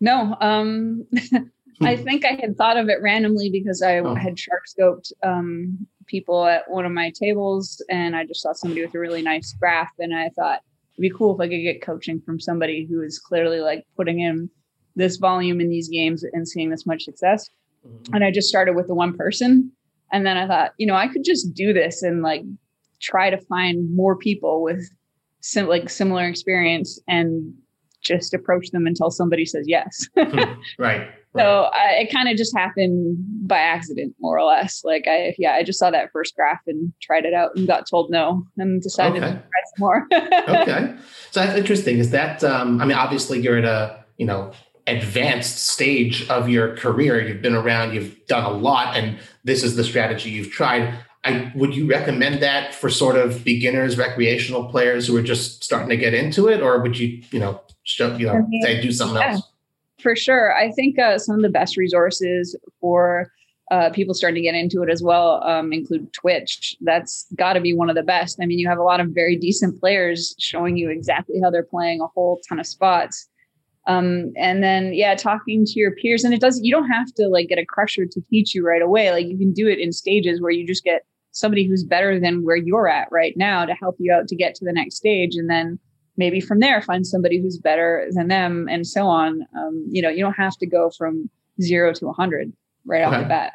[0.00, 1.06] No, um,
[1.80, 4.14] I think I had thought of it randomly because I oh.
[4.14, 8.84] had shark scoped um, people at one of my tables, and I just saw somebody
[8.84, 10.60] with a really nice graph, and I thought
[10.94, 14.20] it'd be cool if I could get coaching from somebody who is clearly like putting
[14.20, 14.50] in
[14.96, 17.48] this volume in these games and seeing this much success.
[17.86, 18.14] Mm-hmm.
[18.14, 19.70] And I just started with the one person.
[20.12, 22.42] And then I thought, you know, I could just do this and like
[23.00, 24.88] try to find more people with
[25.40, 27.54] sim- like similar experience and
[28.02, 30.08] just approach them until somebody says yes.
[30.78, 31.08] Right.
[31.36, 34.82] So I, it kind of just happened by accident, more or less.
[34.84, 37.88] Like I, yeah, I just saw that first graph and tried it out and got
[37.88, 39.32] told no and decided okay.
[39.32, 40.06] to try some more.
[40.62, 40.96] okay,
[41.30, 41.98] so that's interesting.
[41.98, 42.42] Is that?
[42.42, 44.52] Um, I mean, obviously you're at a you know
[44.86, 47.26] advanced stage of your career.
[47.26, 50.94] You've been around, you've done a lot, and this is the strategy you've tried.
[51.24, 55.88] I, would you recommend that for sort of beginners, recreational players who are just starting
[55.88, 59.16] to get into it, or would you, you know, show, you know, say do something
[59.16, 59.42] yeah, else?
[60.00, 63.32] For sure, I think uh, some of the best resources for
[63.72, 66.76] uh, people starting to get into it as well um, include Twitch.
[66.80, 68.38] That's got to be one of the best.
[68.40, 71.64] I mean, you have a lot of very decent players showing you exactly how they're
[71.64, 73.28] playing a whole ton of spots
[73.86, 77.28] um, and then yeah talking to your peers and it doesn't you don't have to
[77.28, 79.92] like get a crusher to teach you right away like you can do it in
[79.92, 83.74] stages where you just get somebody who's better than where you're at right now to
[83.74, 85.78] help you out to get to the next stage and then
[86.16, 90.08] maybe from there find somebody who's better than them and so on um, you know
[90.08, 91.28] you don't have to go from
[91.60, 92.52] zero to 100
[92.86, 93.16] right okay.
[93.16, 93.52] off the bat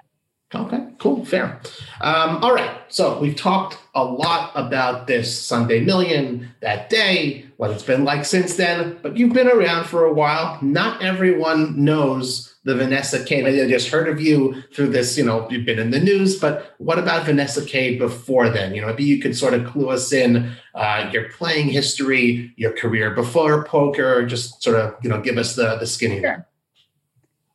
[0.54, 1.62] Okay, cool, fair.
[2.02, 7.70] Um, all right, so we've talked a lot about this Sunday Million that day, what
[7.70, 10.58] it's been like since then, but you've been around for a while.
[10.64, 13.46] Not everyone knows the Vanessa Kade.
[13.46, 16.74] I just heard of you through this, you know, you've been in the news, but
[16.80, 18.74] what about Vanessa Kade before then?
[18.74, 22.72] You know, maybe you could sort of clue us in uh, your playing history, your
[22.72, 26.20] career before poker, just sort of, you know, give us the, the skinny.
[26.20, 26.48] Sure.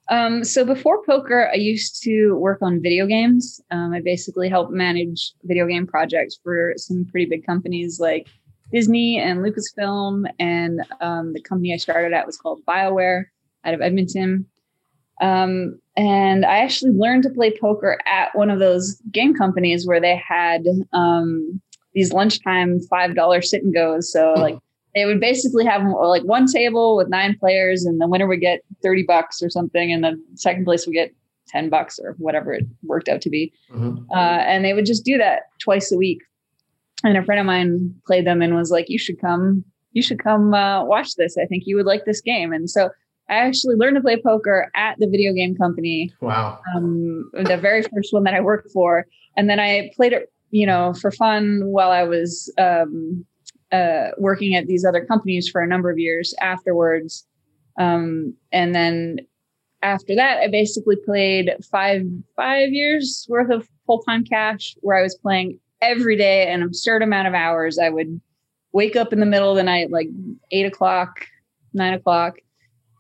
[0.09, 3.61] Um, so before poker, I used to work on video games.
[3.73, 8.29] Um, I basically helped manage video game projects for some pretty big companies like
[8.73, 10.27] Disney and Lucasfilm.
[10.39, 13.25] And um, the company I started at was called BioWare
[13.65, 14.47] out of Edmonton.
[15.21, 20.01] Um, and I actually learned to play poker at one of those game companies where
[20.01, 21.61] they had um,
[21.95, 24.13] these lunchtime $5 sit and goes.
[24.13, 24.59] So, like,
[24.97, 28.63] they would basically have like one table with nine players and the winner would get
[28.83, 31.15] 30 bucks or something and the second place would get
[31.49, 34.11] 10 bucks or whatever it worked out to be mm-hmm.
[34.11, 36.23] uh, and they would just do that twice a week
[37.05, 40.23] and a friend of mine played them and was like you should come you should
[40.23, 41.39] come uh, watch this.
[41.39, 42.53] I think you would like this game.
[42.53, 42.91] And so
[43.29, 46.61] i actually learned to play poker at the video game company wow.
[46.77, 49.07] um, the very first one that i worked for.
[49.37, 53.27] And then i played it you know for fun while i was um,
[53.73, 57.27] uh, working at these other companies for a number of years afterwards.
[57.79, 59.19] Um, and then
[59.83, 62.03] after that, I basically played five
[62.37, 67.03] five years worth of full time cash, where I was playing every day an absurd
[67.03, 67.79] amount of hours.
[67.79, 68.21] I would
[68.73, 70.09] wake up in the middle of the night, like
[70.51, 71.27] eight o'clock,
[71.73, 72.37] nine o'clock,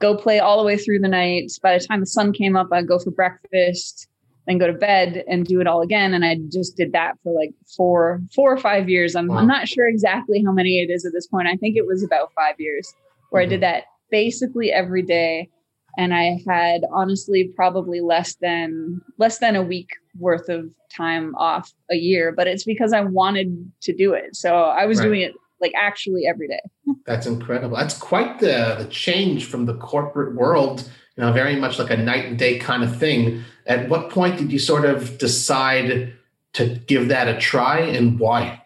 [0.00, 1.52] go play all the way through the night.
[1.62, 4.08] By the time the sun came up, I'd go for breakfast,
[4.46, 6.14] then go to bed and do it all again.
[6.14, 9.16] And I just did that for like four, four or five years.
[9.16, 9.38] I'm, wow.
[9.38, 11.48] I'm not sure exactly how many it is at this point.
[11.48, 12.92] I think it was about five years
[13.30, 13.48] where mm-hmm.
[13.48, 13.72] I did mm-hmm.
[13.72, 15.50] that basically every day.
[15.98, 21.72] And I had honestly probably less than less than a week worth of time off
[21.90, 24.36] a year, but it's because I wanted to do it.
[24.36, 25.04] So I was right.
[25.04, 26.60] doing it like actually every day.
[27.06, 27.76] That's incredible.
[27.76, 31.96] That's quite the the change from the corporate world, you know, very much like a
[31.96, 33.42] night and day kind of thing.
[33.66, 36.12] At what point did you sort of decide
[36.54, 38.62] to give that a try and why?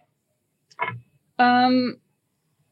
[1.38, 1.96] Um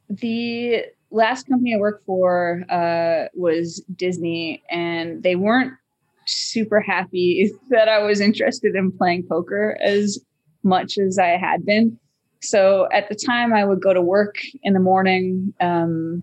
[0.09, 5.75] the last company I worked for uh, was Disney, and they weren't
[6.29, 10.19] super happy that I was interested in playing poker as
[10.63, 11.99] much as I had been.
[12.41, 16.23] So at the time, I would go to work in the morning, um,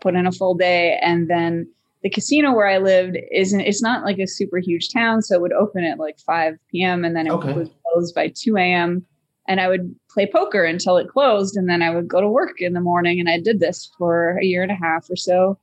[0.00, 1.68] put in a full day, and then
[2.02, 3.60] the casino where I lived isn't.
[3.60, 7.04] It's not like a super huge town, so it would open at like 5 p.m.
[7.04, 7.52] and then it okay.
[7.52, 9.04] would close by 2 a.m.
[9.48, 12.60] And I would play poker until it closed, and then I would go to work
[12.60, 13.18] in the morning.
[13.18, 15.58] And I did this for a year and a half or so.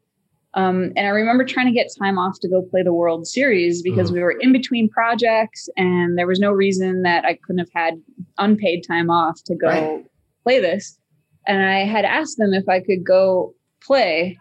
[0.56, 3.82] Um, and I remember trying to get time off to go play the World Series
[3.82, 4.14] because mm.
[4.16, 8.02] we were in between projects and there was no reason that I couldn't have had
[8.38, 10.06] unpaid time off to go right.
[10.44, 10.98] play this.
[11.46, 14.40] And I had asked them if I could go play.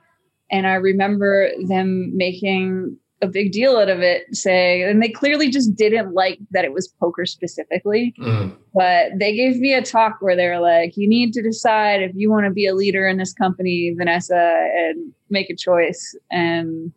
[0.50, 5.48] And I remember them making a big deal out of it, saying, and they clearly
[5.50, 8.14] just didn't like that it was poker specifically.
[8.18, 8.56] Mm.
[8.74, 12.12] But they gave me a talk where they were like, you need to decide if
[12.14, 16.16] you want to be a leader in this company, Vanessa, and make a choice.
[16.30, 16.92] And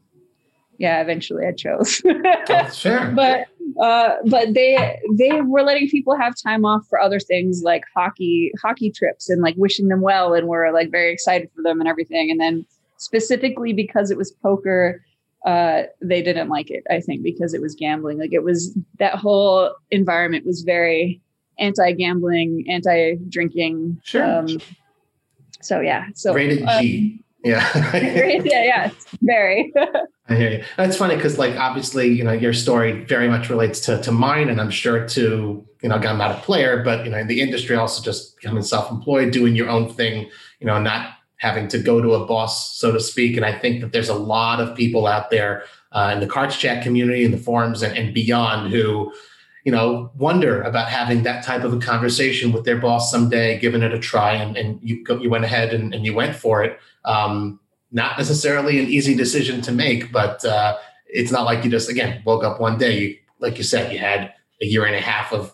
[0.78, 2.02] yeah, eventually I chose.
[2.48, 3.12] That's fair.
[3.12, 3.48] but
[3.82, 8.52] uh, but they they were letting people have time off for other things like hockey
[8.62, 11.88] hockey trips and like wishing them well and were like very excited for them and
[11.88, 12.32] everything.
[12.32, 12.66] And then
[12.98, 15.04] specifically because it was poker,
[15.48, 16.84] uh, they didn't like it.
[16.90, 18.20] I think because it was gambling.
[18.20, 21.22] Like it was that whole environment was very
[21.58, 24.02] anti-gambling, anti-drinking.
[24.04, 24.40] Sure.
[24.40, 24.60] Um,
[25.62, 26.08] so yeah.
[26.16, 27.24] So rated uh, G.
[27.46, 27.66] Yeah.
[27.96, 29.74] yeah, yeah, very.
[30.30, 30.64] I hear you.
[30.76, 34.50] That's funny because, like, obviously, you know, your story very much relates to to mine,
[34.50, 37.28] and I'm sure to you know, again, I'm not a player, but you know, in
[37.28, 40.30] the industry, also just becoming self-employed, doing your own thing,
[40.60, 43.38] you know, not having to go to a boss, so to speak.
[43.38, 46.58] And I think that there's a lot of people out there uh, in the cards
[46.58, 49.14] chat community, in the forums, and, and beyond who,
[49.64, 53.84] you know, wonder about having that type of a conversation with their boss someday, giving
[53.84, 56.80] it a try, and, and you you went ahead and, and you went for it.
[57.06, 57.60] Um,
[57.92, 62.22] not necessarily an easy decision to make, but uh, it's not like you just again
[62.26, 65.54] woke up one day, like you said, you had a year and a half of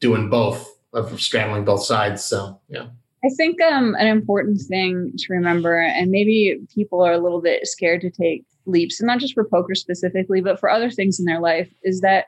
[0.00, 2.24] doing both, of straddling both sides.
[2.24, 2.88] So yeah.
[3.24, 7.66] I think um, an important thing to remember, and maybe people are a little bit
[7.66, 11.26] scared to take leaps, and not just for poker specifically, but for other things in
[11.26, 12.26] their life, is that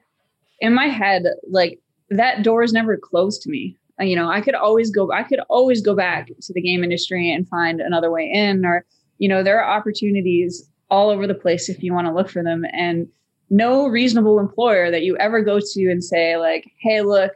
[0.61, 1.79] in my head, like
[2.11, 3.77] that door is never closed to me.
[4.01, 6.85] Uh, you know, I could always go, I could always go back to the game
[6.85, 8.85] industry and find another way in, or,
[9.19, 12.43] you know, there are opportunities all over the place if you want to look for
[12.43, 12.65] them.
[12.73, 13.09] And
[13.51, 17.33] no reasonable employer that you ever go to and say, like, hey, look,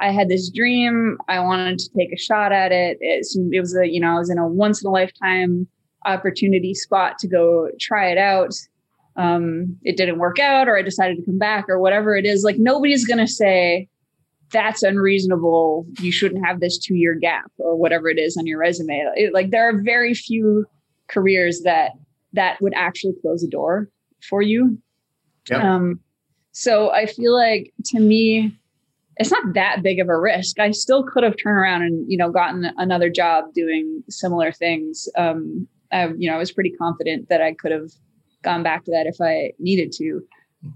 [0.00, 1.18] I had this dream.
[1.28, 2.98] I wanted to take a shot at it.
[3.00, 5.68] It, it was a, you know, I was in a once in a lifetime
[6.04, 8.54] opportunity spot to go try it out.
[9.16, 12.42] Um, it didn't work out, or I decided to come back, or whatever it is.
[12.42, 13.88] Like nobody's going to say
[14.50, 15.86] that's unreasonable.
[16.00, 19.08] You shouldn't have this two year gap, or whatever it is on your resume.
[19.14, 20.66] It, like there are very few
[21.08, 21.92] careers that
[22.32, 23.88] that would actually close a door
[24.28, 24.78] for you.
[25.48, 25.62] Yep.
[25.62, 26.00] Um,
[26.52, 28.56] so I feel like to me,
[29.16, 30.58] it's not that big of a risk.
[30.58, 35.08] I still could have turned around and you know gotten another job doing similar things.
[35.16, 37.90] Um, I, you know, I was pretty confident that I could have
[38.42, 40.20] gone back to that if I needed to.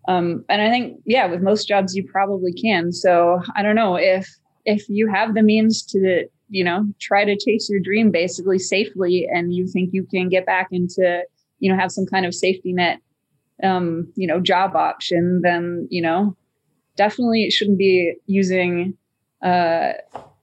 [0.07, 2.93] Um, and I think, yeah, with most jobs you probably can.
[2.93, 4.29] So I don't know if
[4.65, 9.27] if you have the means to you know try to chase your dream basically safely,
[9.31, 11.23] and you think you can get back into
[11.59, 13.01] you know have some kind of safety net
[13.63, 16.37] um, you know job option, then you know
[16.99, 18.99] definitely shouldn't be using
[19.43, 19.93] uh,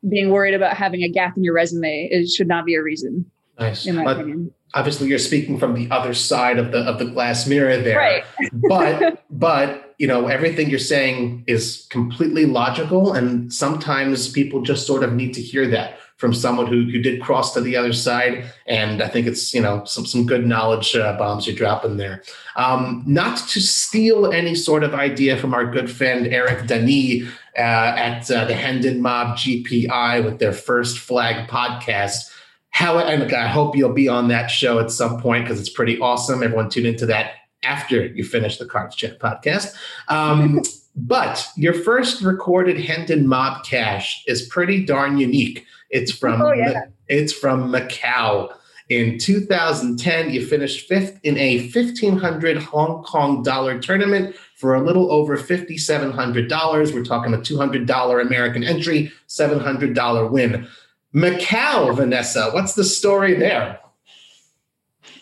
[0.09, 2.07] being worried about having a gap in your resume.
[2.09, 3.29] It should not be a reason.
[3.59, 3.85] Nice.
[3.85, 4.51] In my but opinion.
[4.73, 7.97] Obviously, you're speaking from the other side of the of the glass mirror there.
[7.97, 8.23] Right.
[8.67, 15.03] but but you know everything you're saying is completely logical, and sometimes people just sort
[15.03, 18.45] of need to hear that from someone who, who did cross to the other side.
[18.67, 22.23] And I think it's, you know, some, some good knowledge uh, bombs you're dropping there.
[22.55, 27.27] Um, not to steal any sort of idea from our good friend Eric Danis
[27.57, 32.31] uh, at uh, the Hendon Mob GPI with their first flag podcast.
[32.69, 35.99] How, and I hope you'll be on that show at some point because it's pretty
[35.99, 36.43] awesome.
[36.43, 37.33] Everyone tune into that
[37.65, 39.75] after you finish the Cards Chat podcast.
[40.07, 40.61] Um,
[40.95, 45.65] but your first recorded Hendon Mob Cash is pretty darn unique.
[45.89, 46.85] It's from oh, yeah.
[47.07, 48.53] it's from Macau.
[48.87, 55.11] In 2010, you finished fifth in a 1500 Hong Kong dollar tournament for a little
[55.11, 56.93] over $5,700.
[56.93, 60.67] We're talking a $200 American entry, $700 win.
[61.15, 63.79] Macau, Vanessa, what's the story there?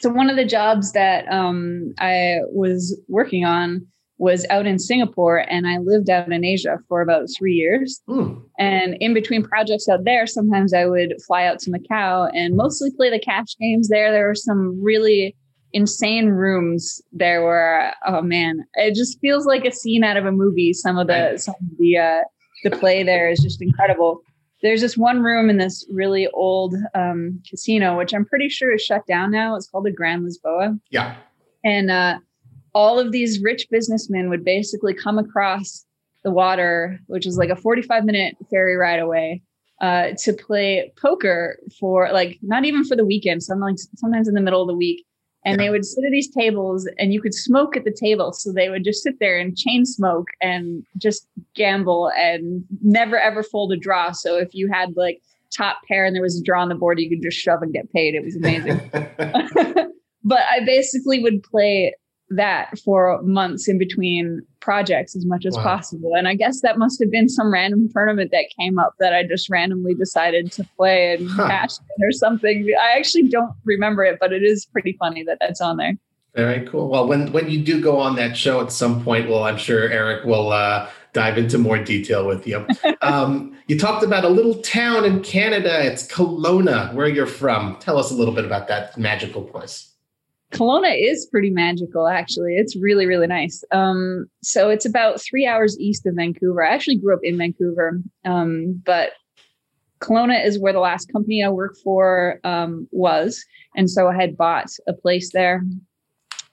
[0.04, 3.88] So, one of the jobs that um, I was working on
[4.18, 8.02] was out in Singapore and I lived out in Asia for about three years.
[8.10, 8.44] Mm.
[8.60, 12.92] And in between projects out there, sometimes I would fly out to Macau and mostly
[12.92, 14.12] play the cash games there.
[14.12, 15.38] There were some really
[15.72, 20.34] insane rooms there where oh man, it just feels like a scene out of a
[20.34, 20.74] movie.
[20.74, 22.22] Some of the some of the uh,
[22.66, 24.20] the play there is just incredible.
[24.64, 28.82] There's this one room in this really old um, casino, which I'm pretty sure is
[28.82, 29.56] shut down now.
[29.56, 30.80] It's called the Grand Lisboa.
[30.90, 31.18] Yeah.
[31.66, 32.20] And uh,
[32.74, 35.86] all of these rich businessmen would basically come across
[36.24, 39.42] the water, which is like a 45 minute ferry ride away,
[39.82, 44.42] uh, to play poker for like not even for the weekend, sometimes sometimes in the
[44.42, 45.06] middle of the week.
[45.46, 45.66] And yeah.
[45.66, 48.32] they would sit at these tables and you could smoke at the table.
[48.32, 53.44] So they would just sit there and chain smoke and just gamble and never ever
[53.44, 54.12] fold a draw.
[54.12, 55.22] So if you had like
[55.56, 57.74] top pair and there was a draw on the board, you could just shove and
[57.74, 58.16] get paid.
[58.16, 58.80] It was amazing.
[60.24, 61.94] but I basically would play
[62.36, 65.64] that for months in between projects as much as wow.
[65.64, 66.12] possible.
[66.16, 69.24] And I guess that must have been some random tournament that came up that I
[69.24, 71.48] just randomly decided to play and huh.
[71.48, 72.68] cash in or something.
[72.82, 75.94] I actually don't remember it, but it is pretty funny that that's on there.
[76.36, 76.90] Very cool.
[76.90, 79.88] Well, when when you do go on that show at some point, well, I'm sure
[79.90, 82.66] Eric will uh, dive into more detail with you.
[83.02, 85.86] um, you talked about a little town in Canada.
[85.86, 87.78] It's Kelowna, where you're from.
[87.78, 89.93] Tell us a little bit about that magical place.
[90.54, 92.56] Kelowna is pretty magical, actually.
[92.56, 93.64] It's really, really nice.
[93.72, 96.64] Um, so it's about three hours east of Vancouver.
[96.64, 99.14] I actually grew up in Vancouver, um, but
[100.00, 103.44] Kelowna is where the last company I worked for um, was.
[103.76, 105.64] And so I had bought a place there.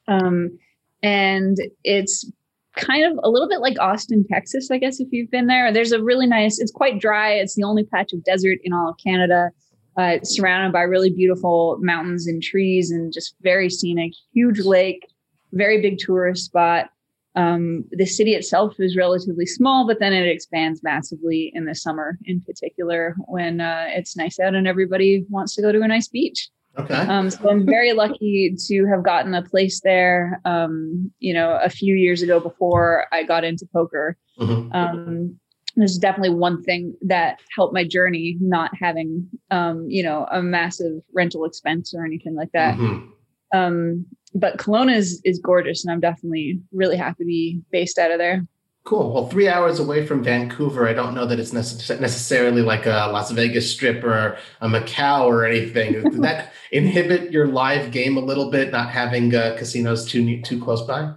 [0.08, 0.58] Um,
[1.02, 2.30] and it's
[2.76, 5.72] kind of a little bit like Austin, Texas, I guess, if you've been there.
[5.72, 7.32] There's a really nice, it's quite dry.
[7.32, 9.50] It's the only patch of desert in all of Canada.
[9.98, 15.06] Uh, it's surrounded by really beautiful mountains and trees and just very scenic, huge lake,
[15.52, 16.90] very big tourist spot.
[17.36, 22.18] Um, the city itself is relatively small, but then it expands massively in the summer,
[22.24, 26.08] in particular, when uh, it's nice out and everybody wants to go to a nice
[26.08, 26.48] beach.
[26.78, 26.94] Okay.
[26.94, 30.40] Um, so I'm very lucky to have gotten a place there.
[30.44, 34.16] Um, you know, a few years ago before I got into poker.
[34.38, 34.72] Mm-hmm.
[34.72, 35.39] Um,
[35.76, 41.02] there's definitely one thing that helped my journey not having um, you know a massive
[41.14, 42.76] rental expense or anything like that.
[42.76, 43.58] Mm-hmm.
[43.58, 48.10] um, but Kelowna is is gorgeous and i'm definitely really happy to be based out
[48.10, 48.46] of there.
[48.84, 49.12] Cool.
[49.12, 53.10] Well three hours away from vancouver i don't know that it's necess- necessarily like a
[53.12, 55.92] las vegas strip or a macau or anything.
[55.92, 60.60] Did that inhibit your live game a little bit not having uh, casinos too too
[60.60, 61.12] close by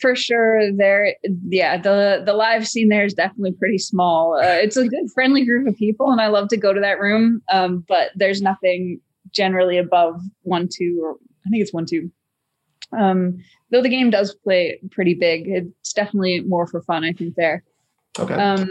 [0.00, 1.14] for sure there
[1.48, 4.34] yeah the the live scene there is definitely pretty small.
[4.34, 6.98] Uh, it's a good friendly group of people and i love to go to that
[7.00, 12.10] room um, but there's nothing generally above one two or i think it's one two.
[12.98, 13.38] Um,
[13.70, 17.62] though the game does play pretty big it's definitely more for fun i think there.
[18.18, 18.34] Okay.
[18.34, 18.70] Um,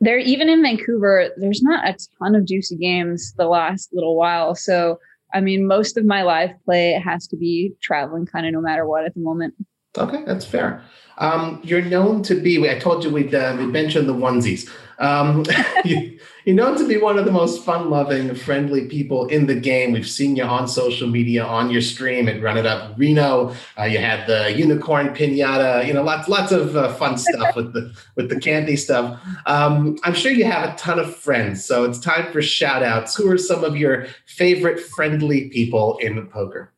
[0.00, 4.54] there even in vancouver there's not a ton of juicy games the last little while
[4.54, 4.98] so
[5.32, 8.86] i mean most of my live play has to be traveling kind of no matter
[8.86, 9.54] what at the moment
[9.96, 10.82] Okay, that's fair.
[11.18, 14.68] Um, you're known to be, I told you we'd, uh, we'd mention the onesies.
[14.98, 15.44] Um,
[15.84, 19.54] you, are known to be one of the most fun loving, friendly people in the
[19.54, 19.92] game.
[19.92, 23.54] We've seen you on social media, on your stream at Run It Up Reno.
[23.78, 27.72] Uh, you had the unicorn pinata, you know, lots, lots of uh, fun stuff with
[27.72, 29.20] the, with the candy stuff.
[29.46, 31.64] Um, I'm sure you have a ton of friends.
[31.64, 33.14] So it's time for shout outs.
[33.14, 36.72] Who are some of your favorite friendly people in poker?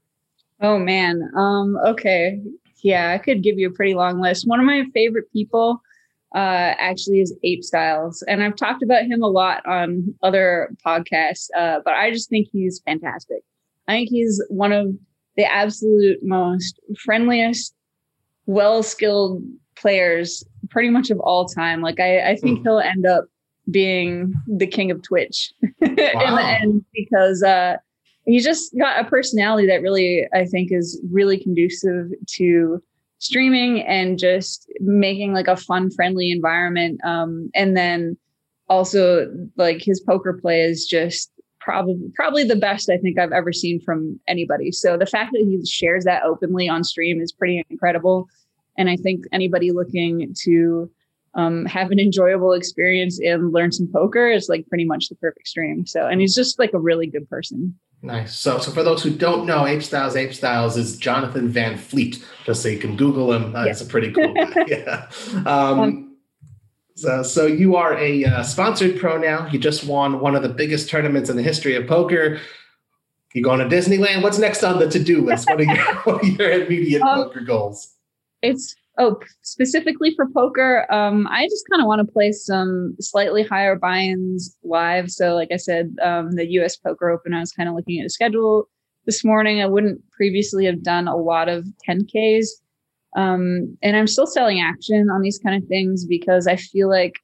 [0.60, 1.30] Oh man.
[1.34, 2.40] Um, okay
[2.82, 4.46] yeah, I could give you a pretty long list.
[4.46, 5.80] One of my favorite people
[6.34, 11.48] uh, actually is Ape Styles, and I've talked about him a lot on other podcasts,
[11.56, 13.42] uh, but I just think he's fantastic.
[13.88, 14.88] I think he's one of
[15.36, 17.74] the absolute most friendliest,
[18.46, 19.42] well skilled
[19.76, 21.80] players pretty much of all time.
[21.80, 22.62] Like, I, I think mm.
[22.62, 23.26] he'll end up
[23.70, 25.88] being the king of Twitch wow.
[25.88, 27.76] in the end because uh,
[28.26, 32.82] he's just got a personality that really I think is really conducive to
[33.18, 37.00] streaming and just making like a fun, friendly environment.
[37.04, 38.16] Um, and then
[38.68, 43.52] also like his poker play is just probably probably the best I think I've ever
[43.52, 44.70] seen from anybody.
[44.70, 48.28] So the fact that he shares that openly on stream is pretty incredible.
[48.76, 50.90] And I think anybody looking to
[51.34, 55.48] um, have an enjoyable experience and learn some poker is like pretty much the perfect
[55.48, 55.86] stream.
[55.86, 57.74] So, and he's just like a really good person.
[58.02, 58.38] Nice.
[58.38, 62.24] So, so for those who don't know, Ape Styles, Ape Styles is Jonathan Van Fleet.
[62.44, 63.54] Just so you can Google him.
[63.54, 63.70] Uh, yeah.
[63.70, 64.52] It's a pretty cool guy.
[64.66, 65.08] yeah.
[65.46, 66.16] Um, um,
[66.94, 69.48] so, so you are a uh, sponsored pro now.
[69.48, 72.38] You just won one of the biggest tournaments in the history of poker.
[73.34, 74.22] You going to Disneyland?
[74.22, 75.48] What's next on the to-do list?
[75.50, 77.92] What are your, what are your immediate um, poker goals?
[78.40, 83.42] It's oh specifically for poker um, i just kind of want to play some slightly
[83.42, 85.10] higher buy-ins live.
[85.10, 88.06] So like i said um, the us poker open i was kind of looking at
[88.06, 88.68] a schedule
[89.04, 89.62] this morning.
[89.62, 92.46] I wouldn't previously have done a lot of 10ks
[93.16, 97.20] um, and i'm still selling action on these kind of things because i feel like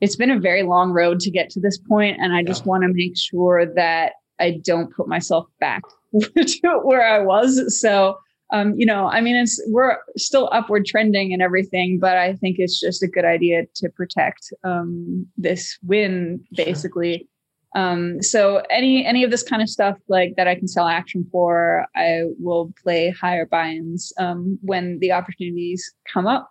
[0.00, 2.70] it's been a very long road to get to this point and i just yeah.
[2.70, 5.82] want to make sure that i don't put myself back
[6.36, 7.80] to where i was.
[7.80, 8.16] So
[8.52, 12.56] um, you know, I mean, it's we're still upward trending and everything, but I think
[12.58, 17.28] it's just a good idea to protect um, this win, basically.
[17.74, 21.26] Um, so any any of this kind of stuff like that I can sell action
[21.30, 26.50] for, I will play higher buy-ins um, when the opportunities come up.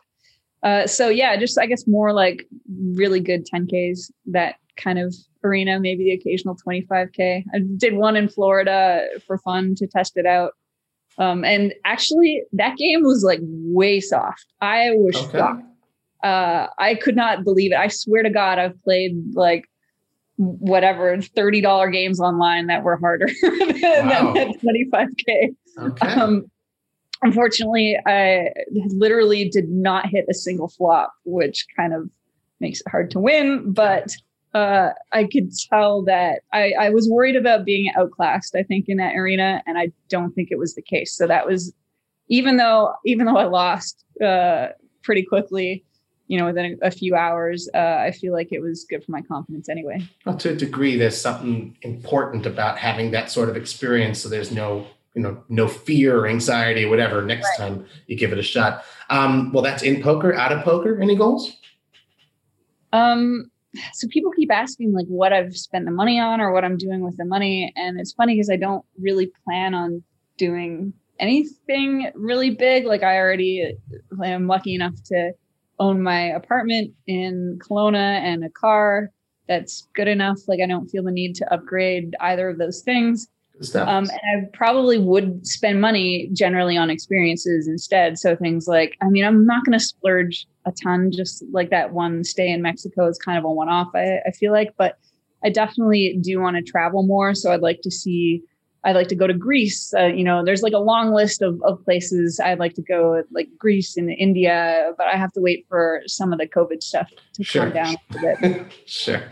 [0.63, 2.45] Uh, so yeah, just I guess more like
[2.95, 7.43] really good 10ks that kind of arena, maybe the occasional 25k.
[7.53, 10.53] I did one in Florida for fun to test it out.
[11.17, 14.45] Um, and actually, that game was like way soft.
[14.61, 15.37] I was okay.
[15.37, 15.63] shocked.
[16.23, 17.77] Uh, I could not believe it.
[17.77, 19.65] I swear to God, I've played like
[20.37, 25.51] whatever thirty dollar games online that were harder than twenty five k.
[26.01, 26.45] Um,
[27.21, 32.09] unfortunately, I literally did not hit a single flop, which kind of
[32.59, 33.71] makes it hard to win.
[33.71, 34.11] But
[34.55, 38.95] uh, I could tell that I, I was worried about being outclassed, I think, in
[38.97, 41.13] that arena, and I don't think it was the case.
[41.13, 41.73] So that was,
[42.29, 44.67] even though even though I lost uh,
[45.03, 45.83] pretty quickly,
[46.27, 49.11] you know, within a, a few hours, uh, I feel like it was good for
[49.11, 50.07] my confidence anyway.
[50.25, 54.53] Well, to a degree, there's something important about having that sort of experience, so there's
[54.53, 57.67] no you know no fear or anxiety or whatever next right.
[57.67, 58.85] time you give it a shot.
[59.09, 60.33] Um, well, that's in poker.
[60.33, 61.57] Out of poker, any goals?
[62.93, 63.51] Um,
[63.93, 67.03] so people keep asking like what I've spent the money on or what I'm doing
[67.03, 67.73] with the money.
[67.75, 70.03] And it's funny because I don't really plan on
[70.37, 72.85] doing anything really big.
[72.85, 73.75] Like I already
[74.19, 75.31] uh, am lucky enough to
[75.79, 79.11] own my apartment in Kelowna and a car
[79.47, 80.39] that's good enough.
[80.47, 83.27] Like I don't feel the need to upgrade either of those things.
[83.87, 88.17] Um, and I probably would spend money generally on experiences instead.
[88.19, 91.93] So things like, I mean, I'm not going to splurge a ton, just like that
[91.93, 94.73] one stay in Mexico is kind of a one off, I, I feel like.
[94.77, 94.97] But
[95.43, 97.33] I definitely do want to travel more.
[97.33, 98.41] So I'd like to see
[98.85, 99.93] I'd like to go to Greece.
[99.97, 103.23] Uh, you know, there's like a long list of, of places I'd like to go,
[103.31, 107.11] like Greece and India, but I have to wait for some of the COVID stuff
[107.33, 107.63] to sure.
[107.63, 108.65] calm down a bit.
[108.85, 109.23] sure.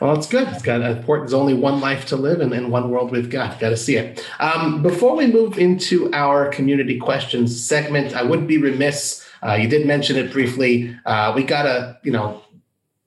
[0.00, 0.48] Well, it's good.
[0.48, 1.30] It's got important.
[1.30, 3.58] There's only one life to live and, and one world we've got.
[3.58, 4.24] Got to see it.
[4.38, 9.26] Um, before we move into our community questions segment, I would be remiss.
[9.42, 10.94] Uh, you did mention it briefly.
[11.06, 12.42] Uh, we got to, you know,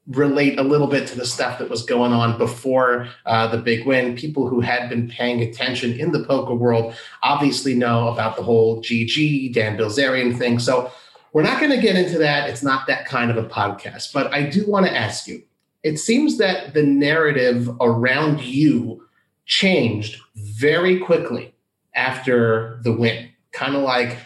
[0.08, 3.86] relate a little bit to the stuff that was going on before uh, the big
[3.86, 4.16] win.
[4.16, 8.82] People who had been paying attention in the poker world obviously know about the whole
[8.82, 10.60] GG, Dan Bilzerian thing.
[10.60, 10.92] So
[11.32, 12.50] we're not going to get into that.
[12.50, 14.12] It's not that kind of a podcast.
[14.14, 15.42] But I do want to ask you
[15.84, 19.06] it seems that the narrative around you
[19.46, 21.54] changed very quickly
[21.96, 23.30] after the win.
[23.52, 24.18] Kind of like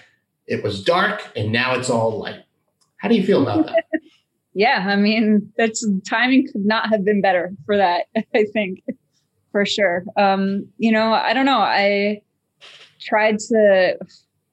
[0.47, 2.43] it was dark and now it's all light.
[2.97, 3.83] How do you feel about that?
[4.57, 8.81] yeah, I mean, that's timing could not have been better for that, I think,
[9.51, 10.03] for sure.
[10.17, 11.59] Um, you know, I don't know.
[11.59, 12.23] I
[12.99, 13.99] tried to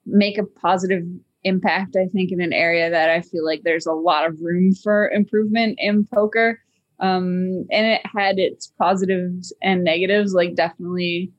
[0.05, 1.05] make a positive
[1.44, 4.74] impact, I think, in an area that I feel like there's a lot of room
[4.74, 6.61] for improvement in poker.
[7.00, 11.32] Um, and it had its positives and negatives, like definitely,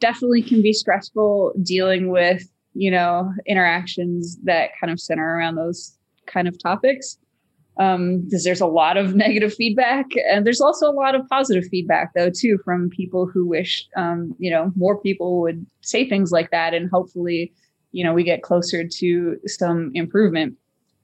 [0.00, 5.96] definitely can be stressful dealing with, you know, interactions that kind of center around those
[6.26, 7.16] kind of topics
[7.78, 11.64] um, because there's a lot of negative feedback and there's also a lot of positive
[11.70, 16.30] feedback though too from people who wish um, you know more people would say things
[16.32, 17.52] like that and hopefully
[17.92, 20.54] you know we get closer to some improvement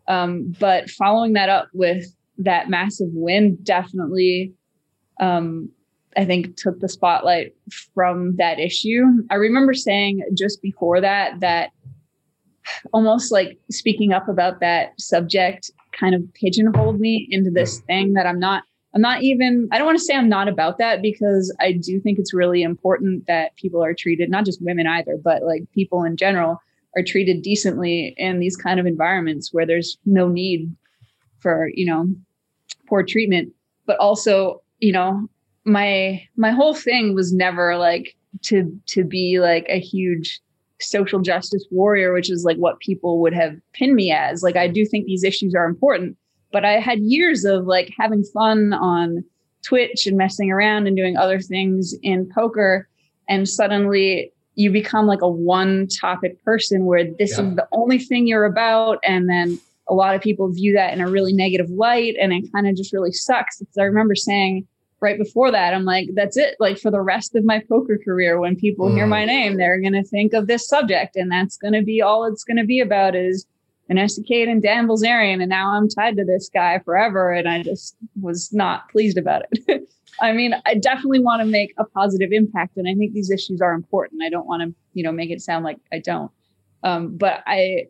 [0.08, 2.06] um, but following that up with
[2.38, 4.52] that massive win definitely
[5.20, 5.70] um,
[6.16, 7.54] I think took the spotlight
[7.94, 9.04] from that issue.
[9.30, 11.70] I remember saying just before that that
[12.92, 15.70] almost like speaking up about that subject
[16.02, 19.86] kind of pigeonholed me into this thing that I'm not I'm not even I don't
[19.86, 23.54] want to say I'm not about that because I do think it's really important that
[23.56, 26.60] people are treated not just women either but like people in general
[26.96, 30.74] are treated decently in these kind of environments where there's no need
[31.38, 32.06] for, you know,
[32.88, 33.52] poor treatment.
[33.86, 35.28] But also, you know,
[35.64, 40.40] my my whole thing was never like to to be like a huge
[40.82, 44.66] social justice warrior which is like what people would have pinned me as like i
[44.66, 46.16] do think these issues are important
[46.52, 49.24] but i had years of like having fun on
[49.66, 52.88] twitch and messing around and doing other things in poker
[53.28, 57.44] and suddenly you become like a one topic person where this yeah.
[57.44, 59.58] is the only thing you're about and then
[59.88, 62.76] a lot of people view that in a really negative light and it kind of
[62.76, 64.66] just really sucks because i remember saying
[65.02, 66.56] right before that, I'm like, that's it.
[66.60, 68.94] Like for the rest of my poker career, when people mm.
[68.94, 71.16] hear my name, they're going to think of this subject.
[71.16, 73.46] And that's going to be all it's going to be about is
[73.88, 75.40] Vanessa Kade and Dan Bilzerian.
[75.40, 77.32] And now I'm tied to this guy forever.
[77.32, 79.88] And I just was not pleased about it.
[80.20, 82.76] I mean, I definitely want to make a positive impact.
[82.76, 84.22] And I think these issues are important.
[84.22, 86.30] I don't want to, you know, make it sound like I don't.
[86.84, 87.86] Um, but I,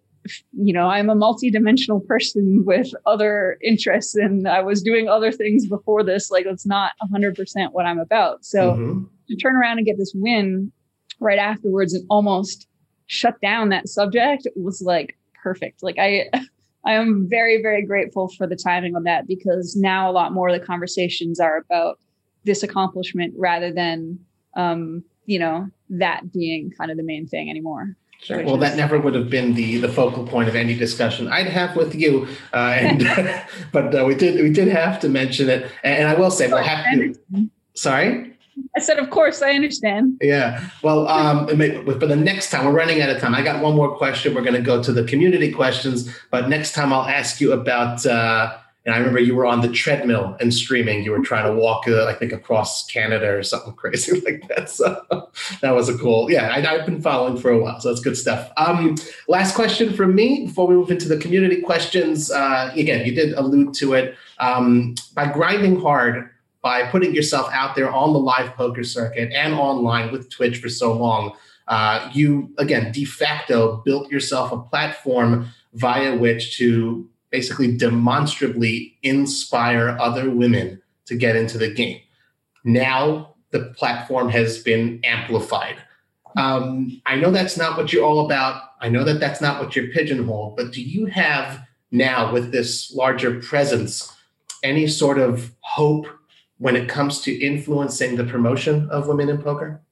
[0.52, 5.66] you know, I'm a multi-dimensional person with other interests and I was doing other things
[5.66, 6.30] before this.
[6.30, 8.44] Like it's not hundred percent what I'm about.
[8.44, 9.04] So mm-hmm.
[9.28, 10.72] to turn around and get this win
[11.20, 12.66] right afterwards and almost
[13.06, 15.82] shut down that subject was like perfect.
[15.82, 16.30] Like I,
[16.84, 20.48] I am very, very grateful for the timing on that because now a lot more
[20.48, 21.98] of the conversations are about
[22.44, 24.18] this accomplishment rather than,
[24.56, 27.96] um, you know, that being kind of the main thing anymore.
[28.22, 28.44] Sure.
[28.44, 31.74] Well, that never would have been the the focal point of any discussion I'd have
[31.74, 36.06] with you, uh, and but uh, we did we did have to mention it, and,
[36.06, 37.14] I will say we'll have to.
[37.74, 38.28] Sorry.
[38.76, 40.18] I said, of course, I understand.
[40.20, 40.62] Yeah.
[40.82, 43.34] Well, um, but the next time we're running out of time.
[43.34, 44.34] I got one more question.
[44.34, 48.04] We're going to go to the community questions, but next time I'll ask you about
[48.04, 51.05] uh, and I remember you were on the treadmill and streaming.
[51.05, 54.70] You were trying to walk, uh, I think, across Canada or something crazy like that.
[54.70, 55.01] So
[55.61, 56.30] that was a cool.
[56.30, 58.51] Yeah, I, have been following for a while, so that's good stuff.
[58.57, 58.97] Um,
[59.28, 62.30] last question from me before we move into the community questions.
[62.30, 64.16] Uh, again, you did allude to it.
[64.41, 66.28] Um, by grinding hard,
[66.61, 70.68] by putting yourself out there on the live poker circuit and online with Twitch for
[70.68, 71.37] so long,
[71.68, 79.97] uh, you again de facto built yourself a platform via which to basically demonstrably inspire
[79.99, 82.01] other women to get into the game.
[82.62, 85.76] Now the platform has been amplified.
[86.37, 88.62] Um, I know that's not what you're all about.
[88.80, 92.93] I know that that's not what you're pigeonholed, but do you have now, with this
[92.95, 94.11] larger presence,
[94.62, 96.07] any sort of hope
[96.59, 99.83] when it comes to influencing the promotion of women in poker?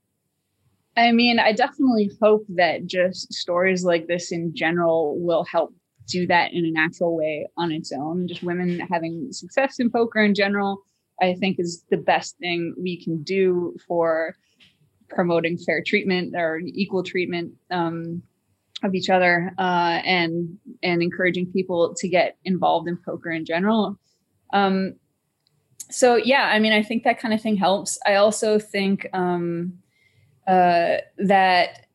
[0.96, 5.74] I mean, I definitely hope that just stories like this in general will help
[6.10, 8.28] do that in a natural way on its own.
[8.28, 10.82] Just women having success in poker in general,
[11.20, 14.36] I think is the best thing we can do for
[15.08, 18.22] promoting fair treatment or equal treatment um,
[18.82, 23.98] of each other uh, and and encouraging people to get involved in poker in general.
[24.52, 24.94] Um,
[25.90, 27.98] so yeah, I mean, I think that kind of thing helps.
[28.06, 29.78] I also think um,
[30.46, 31.86] uh, that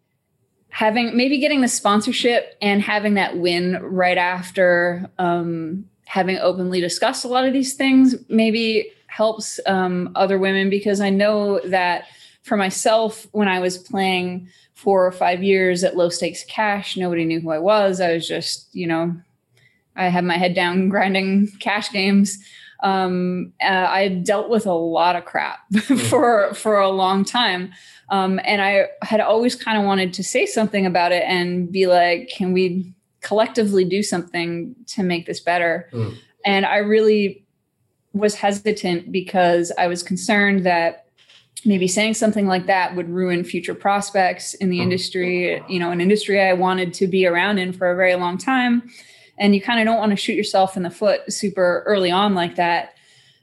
[0.76, 7.24] having maybe getting the sponsorship and having that win right after um, having openly discussed
[7.24, 12.04] a lot of these things maybe helps um, other women because I know that
[12.44, 17.24] for myself, when I was playing four or five years at low stakes cash, nobody
[17.24, 18.02] knew who I was.
[18.02, 19.16] I was just, you know,
[19.96, 22.38] I had my head down grinding cash games.
[22.84, 25.60] Um, uh, I dealt with a lot of crap
[26.10, 27.72] for for a long time.
[28.10, 31.88] Um, and I had always kind of wanted to say something about it and be
[31.88, 35.90] like, can we collectively do something to make this better?
[35.92, 36.16] Mm.
[36.46, 37.44] And I really
[38.14, 41.06] was hesitant because I was concerned that
[41.66, 44.84] maybe saying something like that would ruin future prospects in the hmm.
[44.84, 48.38] industry, you know, an industry I wanted to be around in for a very long
[48.38, 48.90] time.
[49.38, 52.36] And you kind of don't want to shoot yourself in the foot super early on
[52.36, 52.94] like that.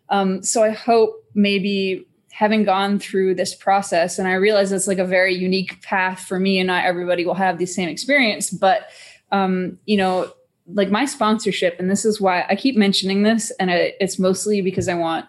[0.09, 4.99] Um, so I hope maybe having gone through this process and i realize it's like
[4.99, 8.89] a very unique path for me and not everybody will have the same experience but
[9.31, 10.33] um, you know
[10.67, 14.89] like my sponsorship and this is why i keep mentioning this and it's mostly because
[14.89, 15.27] i want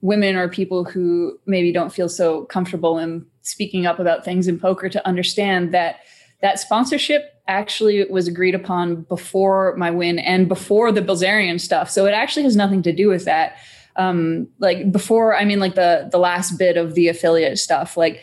[0.00, 4.58] women or people who maybe don't feel so comfortable in speaking up about things in
[4.58, 6.00] poker to understand that
[6.40, 11.90] that sponsorship actually was agreed upon before my win and before the Bilzerian stuff.
[11.90, 13.56] So it actually has nothing to do with that.
[13.98, 18.22] Um, like before, I mean, like the the last bit of the affiliate stuff, like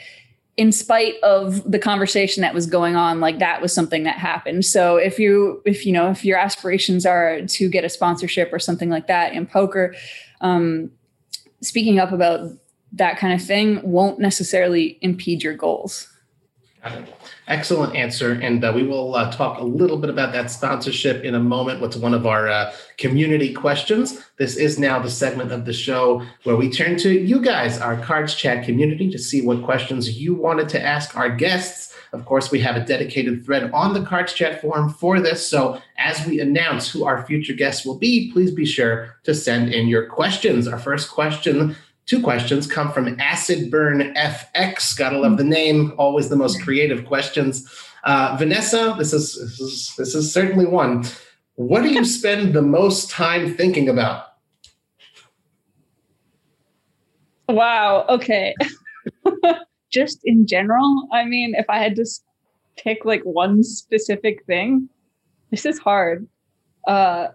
[0.58, 4.64] in spite of the conversation that was going on like that was something that happened.
[4.66, 8.60] So if you if you know if your aspirations are to get a sponsorship or
[8.60, 9.94] something like that in poker
[10.42, 10.92] um,
[11.62, 12.52] speaking up about
[12.94, 16.08] that kind of thing won't necessarily impede your goals
[17.48, 18.34] Excellent answer.
[18.34, 21.80] And uh, we will uh, talk a little bit about that sponsorship in a moment.
[21.80, 24.20] What's one of our uh, community questions?
[24.38, 27.98] This is now the segment of the show where we turn to you guys, our
[27.98, 31.94] Cards Chat community, to see what questions you wanted to ask our guests.
[32.14, 35.48] Of course, we have a dedicated thread on the Cards Chat forum for this.
[35.48, 39.74] So as we announce who our future guests will be, please be sure to send
[39.74, 40.68] in your questions.
[40.68, 41.76] Our first question
[42.06, 44.96] Two questions come from Acid Burn FX.
[44.96, 45.94] Gotta love the name.
[45.98, 47.68] Always the most creative questions.
[48.04, 51.04] Uh, Vanessa, this is, this is this is certainly one.
[51.56, 54.36] What do you spend the most time thinking about?
[57.50, 58.06] Wow.
[58.10, 58.56] Okay.
[59.92, 62.06] Just in general, I mean, if I had to
[62.76, 64.90] pick like one specific thing,
[65.50, 66.28] this is hard.
[66.88, 67.30] Uh,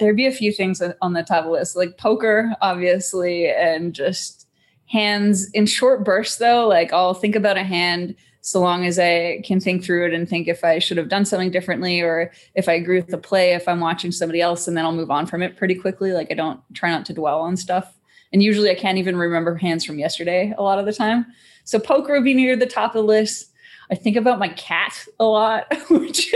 [0.00, 3.94] there'd be a few things on the top of the list, like poker, obviously, and
[3.94, 4.48] just
[4.86, 6.66] hands in short bursts, though.
[6.66, 10.28] Like I'll think about a hand so long as I can think through it and
[10.28, 13.52] think if I should have done something differently or if I agree with the play,
[13.52, 16.12] if I'm watching somebody else, and then I'll move on from it pretty quickly.
[16.12, 17.94] Like I don't try not to dwell on stuff.
[18.32, 21.26] And usually I can't even remember hands from yesterday a lot of the time.
[21.64, 23.52] So poker would be near the top of the list.
[23.90, 26.32] I think about my cat a lot, which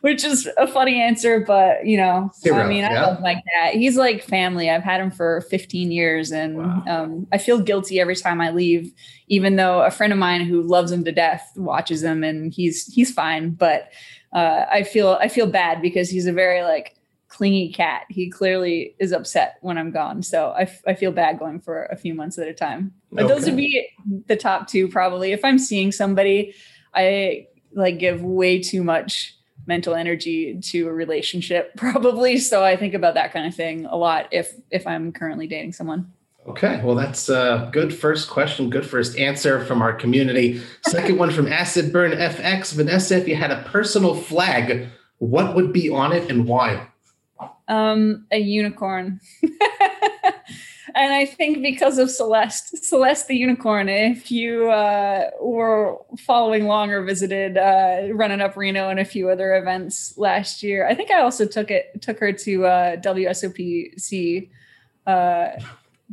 [0.00, 3.06] which is a funny answer, but you know, I mean, I yeah.
[3.06, 3.74] love my cat.
[3.74, 4.68] He's like family.
[4.68, 6.82] I've had him for 15 years, and wow.
[6.86, 8.92] um, I feel guilty every time I leave,
[9.28, 12.92] even though a friend of mine who loves him to death watches him, and he's
[12.92, 13.50] he's fine.
[13.50, 13.90] But
[14.32, 16.96] uh, I feel I feel bad because he's a very like
[17.34, 18.02] clingy cat.
[18.08, 20.22] He clearly is upset when I'm gone.
[20.22, 22.92] So I, f- I feel bad going for a few months at a time.
[23.10, 23.34] But okay.
[23.34, 23.88] those would be
[24.26, 25.32] the top two probably.
[25.32, 26.54] If I'm seeing somebody,
[26.94, 32.38] I like give way too much mental energy to a relationship probably.
[32.38, 35.72] So I think about that kind of thing a lot if if I'm currently dating
[35.72, 36.12] someone.
[36.46, 40.60] Okay, well, that's a good first question, good first answer from our community.
[40.82, 42.74] Second one from Acid Burn FX.
[42.74, 46.86] Vanessa, if you had a personal flag, what would be on it and why?
[47.66, 49.20] Um, a unicorn.
[50.94, 53.88] and I think because of Celeste, Celeste the unicorn.
[53.88, 59.04] If you uh, were following along or visited uh, Run It Up Reno and a
[59.04, 62.96] few other events last year, I think I also took it took her to uh,
[62.96, 64.50] WSOPC
[65.06, 65.48] uh,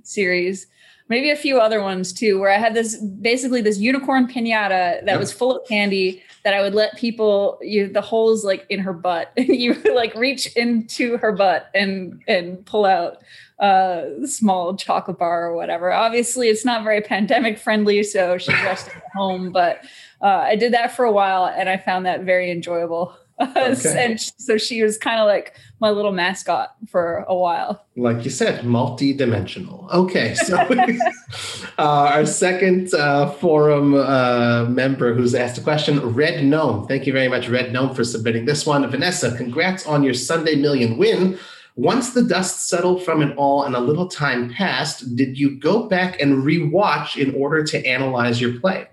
[0.03, 0.67] series
[1.11, 5.05] maybe a few other ones too, where I had this basically this unicorn pinata that
[5.05, 5.19] yep.
[5.19, 8.93] was full of candy that I would let people you the holes like in her
[8.93, 13.17] butt and you like reach into her butt and and pull out
[13.61, 15.93] a small chocolate bar or whatever.
[15.93, 19.51] Obviously, it's not very pandemic friendly, so she's resting at home.
[19.51, 19.85] But
[20.21, 23.15] uh, I did that for a while, and I found that very enjoyable.
[23.41, 24.05] Okay.
[24.05, 27.85] and so she was kind of like my little mascot for a while.
[27.95, 29.89] Like you said, multi-dimensional.
[29.91, 30.57] Okay, so
[31.77, 36.87] uh, our second uh, forum uh, member who's asked a question, Red Gnome.
[36.87, 38.89] Thank you very much, Red Gnome, for submitting this one.
[38.89, 41.39] Vanessa, congrats on your Sunday Million win.
[41.75, 45.87] Once the dust settled from it all and a little time passed, did you go
[45.87, 48.87] back and rewatch in order to analyze your play?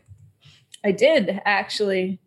[0.85, 2.21] I did actually.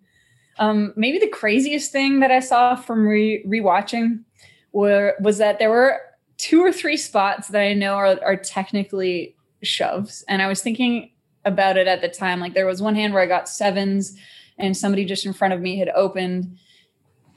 [0.62, 4.24] Um, maybe the craziest thing that I saw from re- rewatching
[4.72, 6.00] were, was that there were
[6.38, 10.24] two or three spots that I know are, are technically shoves.
[10.30, 11.12] And I was thinking
[11.46, 12.40] about it at the time.
[12.40, 14.16] Like there was one hand where I got sevens
[14.60, 16.58] and somebody just in front of me had opened.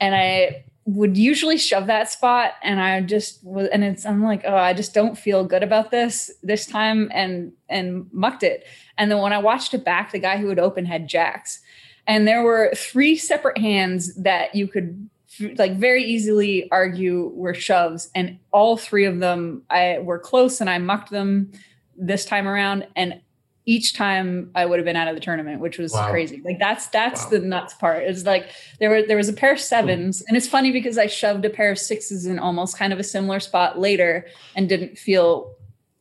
[0.01, 4.43] And I would usually shove that spot and I just was and it's I'm like,
[4.45, 8.67] oh, I just don't feel good about this this time and and mucked it.
[8.99, 11.61] And then when I watched it back, the guy who had open had jacks.
[12.07, 15.09] And there were three separate hands that you could
[15.57, 20.71] like very easily argue were shoves and all three of them I were close and
[20.71, 21.51] I mucked them
[21.97, 23.21] this time around and
[23.67, 26.11] each time I would have been out of the tournament, which was wow.
[26.11, 26.43] crazy.
[26.45, 27.31] Like that's that's wow.
[27.31, 28.05] the nuts part.
[28.05, 31.07] It's like there were there was a pair of sevens, and it's funny because I
[31.07, 34.99] shoved a pair of sixes in almost kind of a similar spot later and didn't
[34.99, 35.55] feel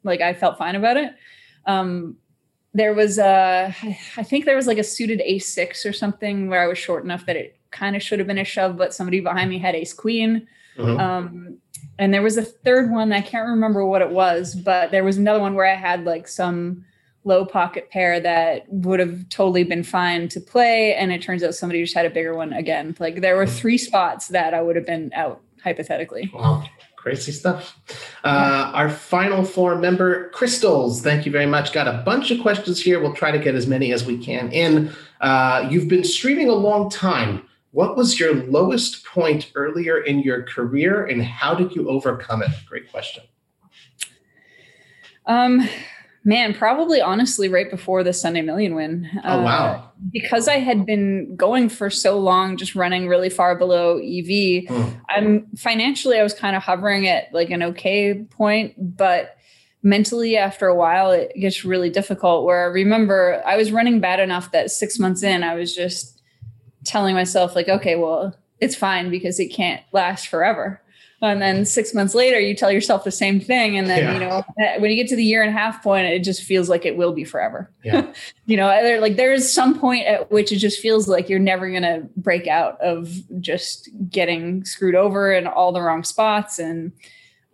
[0.04, 1.14] like I felt fine about it.
[1.66, 2.18] Um,
[2.74, 3.76] there was a,
[4.18, 7.04] I think there was like a suited ace six or something where I was short
[7.04, 9.76] enough that it kind of should have been a shove, but somebody behind me had
[9.76, 10.48] ace queen.
[10.78, 10.98] Uh-huh.
[10.98, 11.58] Um,
[12.00, 15.18] and there was a third one I can't remember what it was, but there was
[15.18, 16.86] another one where I had like some
[17.26, 20.96] low pocket pair that would have totally been fine to play.
[20.96, 22.96] And it turns out somebody just had a bigger one again.
[23.00, 26.30] Like there were three spots that I would have been out hypothetically.
[26.34, 26.64] Wow.
[27.04, 27.78] Crazy stuff.
[28.24, 31.02] Uh, our final four member, Crystals.
[31.02, 31.74] Thank you very much.
[31.74, 33.02] Got a bunch of questions here.
[33.02, 34.90] We'll try to get as many as we can in.
[35.20, 37.46] Uh, you've been streaming a long time.
[37.72, 42.52] What was your lowest point earlier in your career and how did you overcome it?
[42.70, 43.24] Great question.
[45.26, 45.68] Um,
[46.26, 49.10] Man, probably honestly right before the Sunday Million win.
[49.26, 49.92] Oh, uh, wow.
[50.12, 55.02] Because I had been going for so long, just running really far below EV, mm.
[55.10, 59.36] I'm financially, I was kind of hovering at like an okay point, but
[59.82, 62.46] mentally after a while, it gets really difficult.
[62.46, 66.22] Where I remember I was running bad enough that six months in, I was just
[66.86, 70.82] telling myself, like, okay, well, it's fine because it can't last forever
[71.24, 74.14] and then six months later you tell yourself the same thing and then yeah.
[74.14, 74.44] you know
[74.80, 76.98] when you get to the year and a half point it just feels like it
[76.98, 78.12] will be forever yeah.
[78.46, 78.68] you know
[79.00, 82.48] like there's some point at which it just feels like you're never going to break
[82.48, 83.10] out of
[83.40, 86.92] just getting screwed over in all the wrong spots and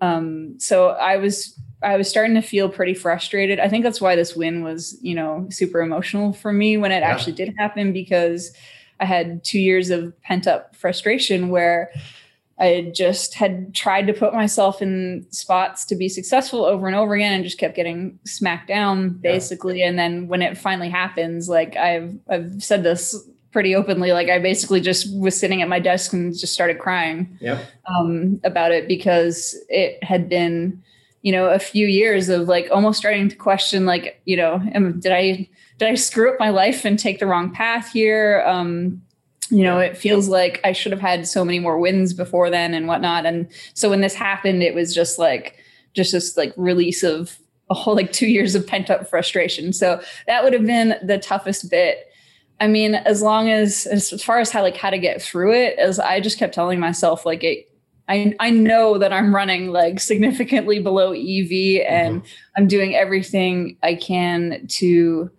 [0.02, 4.16] um, so i was i was starting to feel pretty frustrated i think that's why
[4.16, 7.10] this win was you know super emotional for me when it yeah.
[7.10, 8.52] actually did happen because
[9.00, 11.92] i had two years of pent up frustration where
[12.60, 17.16] I just had tried to put myself in spots to be successful over and over
[17.16, 19.80] again and just kept getting smacked down basically.
[19.80, 19.88] Yeah.
[19.88, 23.16] And then when it finally happens, like I've I've said this
[23.52, 27.38] pretty openly, like I basically just was sitting at my desk and just started crying
[27.40, 27.66] yep.
[27.88, 30.84] um, about it because it had been,
[31.22, 35.00] you know, a few years of like almost starting to question, like, you know, am,
[35.00, 38.44] did I did I screw up my life and take the wrong path here?
[38.46, 39.02] Um,
[39.50, 42.74] you know, it feels like I should have had so many more wins before then
[42.74, 43.26] and whatnot.
[43.26, 45.58] And so when this happened, it was just like,
[45.94, 47.38] just this like release of
[47.72, 49.74] a whole like two years of pent up frustration.
[49.74, 52.08] So that would have been the toughest bit.
[52.60, 55.78] I mean, as long as as far as how like how to get through it,
[55.78, 57.70] as I just kept telling myself, like it
[58.10, 62.28] I, I know that I'm running like significantly below EV and mm-hmm.
[62.58, 65.30] I'm doing everything I can to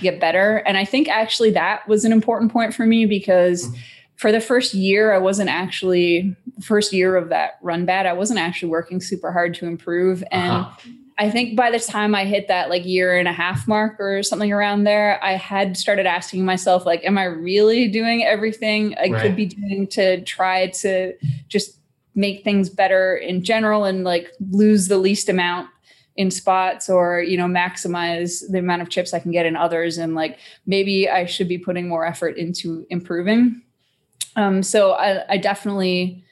[0.00, 0.58] get better.
[0.66, 3.76] And I think actually that was an important point for me because mm-hmm.
[4.16, 8.40] for the first year, I wasn't actually, first year of that run bad, I wasn't
[8.40, 10.22] actually working super hard to improve.
[10.30, 10.90] And uh-huh.
[11.18, 14.22] I think by the time I hit that like year and a half mark or
[14.22, 19.08] something around there, I had started asking myself, like, am I really doing everything I
[19.08, 19.22] right.
[19.22, 21.14] could be doing to try to
[21.48, 21.78] just
[22.14, 25.68] make things better in general and like lose the least amount
[26.16, 29.98] in spots or you know maximize the amount of chips i can get in others.
[29.98, 33.62] And like maybe i should be putting more effort into improving.
[34.34, 36.22] Um, so I, I definitely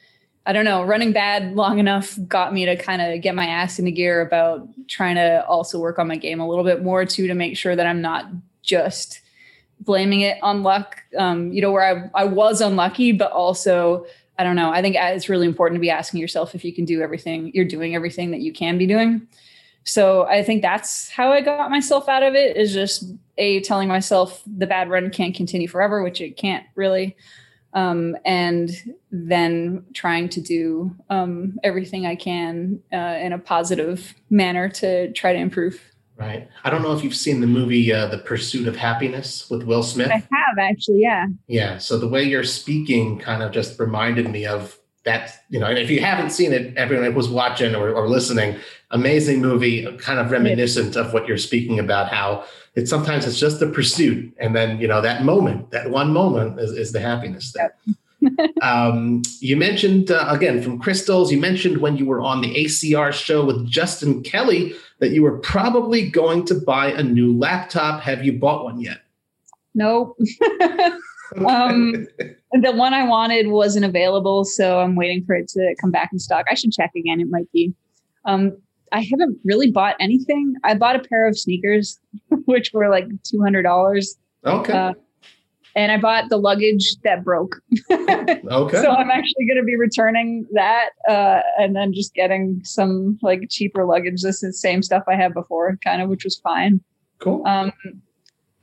[0.45, 3.79] i don't know running bad long enough got me to kind of get my ass
[3.79, 7.27] into gear about trying to also work on my game a little bit more too
[7.27, 8.25] to make sure that i'm not
[8.61, 9.21] just
[9.81, 11.01] blaming it on luck.
[11.17, 14.05] Um, you know where I, I was unlucky but also
[14.37, 16.85] i don't know i think it's really important to be asking yourself if you can
[16.85, 19.27] do everything you're doing everything that you can be doing
[19.85, 23.05] so I think that's how I got myself out of it is just
[23.37, 27.15] a telling myself the bad run can't continue forever, which it can't really.
[27.73, 28.71] Um, and
[29.11, 35.33] then trying to do um, everything I can uh, in a positive manner to try
[35.33, 35.81] to improve.
[36.17, 36.47] Right.
[36.63, 39.83] I don't know if you've seen the movie uh, The Pursuit of Happiness with Will
[39.83, 40.09] Smith.
[40.09, 41.27] I have actually, yeah.
[41.47, 41.77] Yeah.
[41.77, 45.43] So the way you're speaking kind of just reminded me of that.
[45.49, 48.57] You know, and if you haven't seen it, everyone who's watching or, or listening,
[48.95, 52.11] amazing movie, kind of reminiscent of what you're speaking about.
[52.11, 56.11] How it's sometimes it's just the pursuit, and then you know that moment, that one
[56.11, 57.75] moment, is, is the happiness there.
[57.85, 57.95] Yep.
[58.63, 61.31] um, you mentioned uh, again from Crystals.
[61.31, 65.37] You mentioned when you were on the ACR show with Justin Kelly that you were
[65.39, 68.01] probably going to buy a new laptop.
[68.01, 68.99] Have you bought one yet?
[69.75, 70.17] Nope.
[71.45, 72.07] um,
[72.53, 76.19] the one I wanted wasn't available, so I'm waiting for it to come back in
[76.19, 76.45] stock.
[76.49, 77.19] I should check again.
[77.19, 77.73] It might be.
[78.23, 78.57] Um,
[78.91, 80.55] I haven't really bought anything.
[80.63, 81.99] I bought a pair of sneakers,
[82.45, 84.17] which were like two hundred dollars.
[84.45, 84.73] Okay.
[84.73, 84.93] Uh,
[85.75, 87.57] and I bought the luggage that broke.
[87.91, 88.81] okay.
[88.81, 93.41] So I'm actually going to be returning that, uh, and then just getting some like
[93.49, 94.21] cheaper luggage.
[94.21, 96.79] This is the same stuff I had before, kind of, which was fine.
[97.19, 97.45] Cool.
[97.45, 97.73] Um,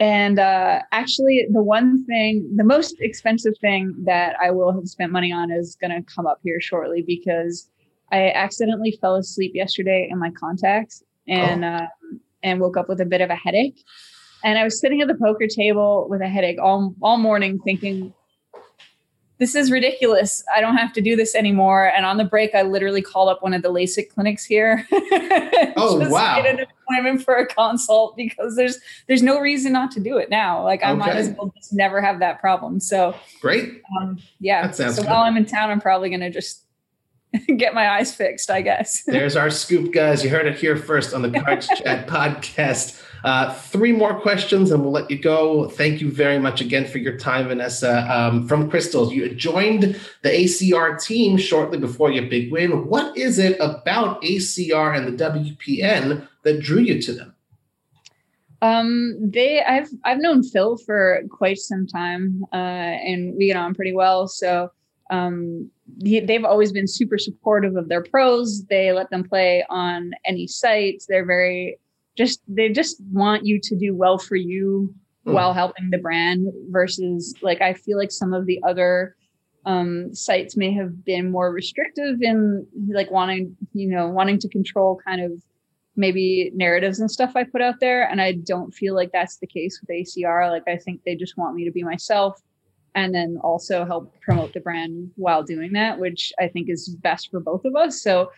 [0.01, 5.13] and uh, actually, the one thing, the most expensive thing that I will have spent
[5.13, 7.69] money on is going to come up here shortly because
[8.13, 11.69] I accidentally fell asleep yesterday in my contacts and oh.
[11.69, 11.87] uh,
[12.43, 13.83] and woke up with a bit of a headache.
[14.45, 18.13] And I was sitting at the poker table with a headache all all morning, thinking,
[19.39, 20.45] "This is ridiculous.
[20.55, 23.43] I don't have to do this anymore." And on the break, I literally called up
[23.43, 24.87] one of the LASIK clinics here.
[24.93, 26.43] oh wow!
[26.43, 30.29] Made an appointment for a consult because there's there's no reason not to do it
[30.29, 30.63] now.
[30.65, 30.99] Like I okay.
[30.99, 32.81] might as well just never have that problem.
[32.81, 33.81] So great.
[34.01, 34.71] Um, yeah.
[34.73, 35.07] so good.
[35.07, 36.65] while I'm in town, I'm probably gonna just
[37.57, 39.03] get my eyes fixed, I guess.
[39.07, 40.25] There's our scoop, guys.
[40.25, 43.03] You heard it here first on the Cards Chat podcast.
[43.25, 45.69] Uh, three more questions and we'll let you go.
[45.69, 48.05] Thank you very much again for your time, Vanessa.
[48.13, 52.89] Um, from Crystals, you joined the ACR team shortly before your big win.
[52.89, 57.35] What is it about ACR and the WPN that drew you to them?
[58.61, 63.75] Um, they, I've, I've known Phil for quite some time, uh, and we get on
[63.75, 64.29] pretty well.
[64.29, 64.71] So,
[65.13, 65.71] um,
[66.03, 68.65] he, they've always been super supportive of their pros.
[68.65, 71.07] They let them play on any sites.
[71.07, 71.79] They're very
[72.17, 74.95] just they just want you to do well for you
[75.27, 75.33] mm.
[75.33, 79.15] while helping the brand versus like I feel like some of the other
[79.65, 84.99] um, sites may have been more restrictive in like wanting you know wanting to control
[85.07, 85.33] kind of
[85.95, 89.47] maybe narratives and stuff I put out there and I don't feel like that's the
[89.47, 92.41] case with ACR like I think they just want me to be myself
[92.95, 97.31] and then also help promote the brand while doing that which I think is best
[97.31, 98.31] for both of us so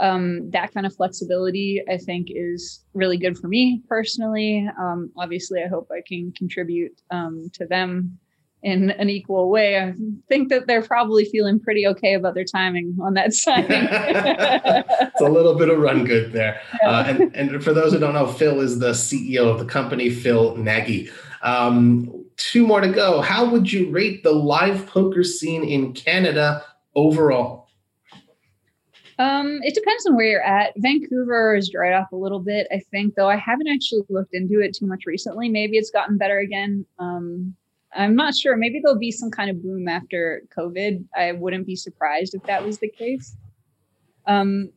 [0.00, 4.68] um, that kind of flexibility, I think, is really good for me personally.
[4.78, 8.18] Um, obviously, I hope I can contribute um, to them
[8.62, 9.78] in an equal way.
[9.78, 9.94] I
[10.28, 13.66] think that they're probably feeling pretty okay about their timing on that signing.
[13.70, 16.60] it's a little bit of run good there.
[16.82, 16.88] Yeah.
[16.88, 20.10] Uh, and, and for those who don't know, Phil is the CEO of the company,
[20.10, 21.10] Phil Nagy.
[21.42, 23.20] Um, two more to go.
[23.20, 26.64] How would you rate the live poker scene in Canada
[26.96, 27.68] overall?
[29.18, 30.72] Um, it depends on where you're at.
[30.78, 34.60] Vancouver is dried up a little bit, I think, though I haven't actually looked into
[34.60, 35.50] it too much recently.
[35.50, 36.86] Maybe it's gotten better again.
[36.98, 37.54] Um,
[37.94, 38.56] I'm not sure.
[38.56, 41.04] Maybe there'll be some kind of boom after COVID.
[41.14, 43.36] I wouldn't be surprised if that was the case.
[44.26, 44.70] Um,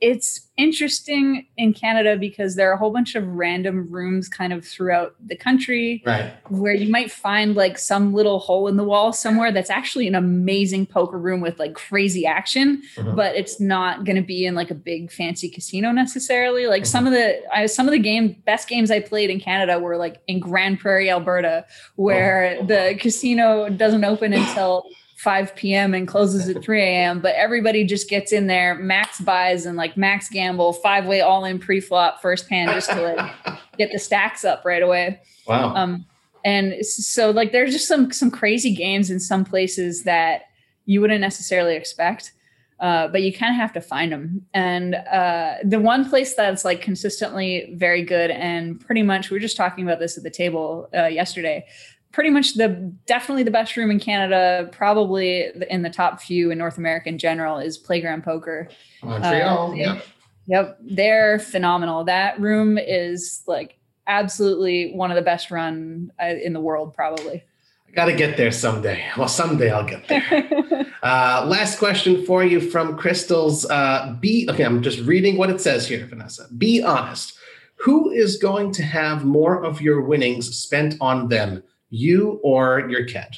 [0.00, 4.66] it's interesting in Canada because there are a whole bunch of random rooms kind of
[4.66, 6.32] throughout the country right.
[6.48, 10.14] where you might find like some little hole in the wall somewhere that's actually an
[10.14, 13.14] amazing poker room with like crazy action, mm-hmm.
[13.14, 16.66] but it's not going to be in like a big fancy casino necessarily.
[16.66, 16.88] Like mm-hmm.
[16.88, 19.98] some of the I, some of the game best games I played in Canada were
[19.98, 22.66] like in Grande Prairie, Alberta, where oh.
[22.66, 24.84] the casino doesn't open until
[25.20, 25.92] 5 p.m.
[25.92, 27.20] and closes at 3 a.m.
[27.20, 31.44] But everybody just gets in there, max buys and like max gamble, five way all
[31.44, 35.20] in pre flop first hand just to like get the stacks up right away.
[35.46, 35.74] Wow.
[35.74, 36.06] Um,
[36.42, 40.44] and so like there's just some some crazy games in some places that
[40.86, 42.32] you wouldn't necessarily expect.
[42.78, 44.46] Uh, but you kind of have to find them.
[44.54, 49.40] And uh, the one place that's like consistently very good, and pretty much we were
[49.40, 51.66] just talking about this at the table uh, yesterday
[52.12, 52.68] pretty much the
[53.06, 57.18] definitely the best room in Canada, probably in the top few in North America in
[57.18, 58.68] general, is Playground Poker.
[59.02, 60.00] Montreal, uh, yeah.
[60.46, 62.04] Yep, they're phenomenal.
[62.04, 67.44] That room is like absolutely one of the best run uh, in the world, probably.
[67.88, 69.04] I got to get there someday.
[69.16, 70.86] Well, someday I'll get there.
[71.02, 73.64] uh, last question for you from Crystals.
[73.68, 74.64] Uh, be okay.
[74.64, 76.46] I'm just reading what it says here, Vanessa.
[76.56, 77.36] Be honest.
[77.84, 81.62] Who is going to have more of your winnings spent on them?
[81.90, 83.36] You or your cat?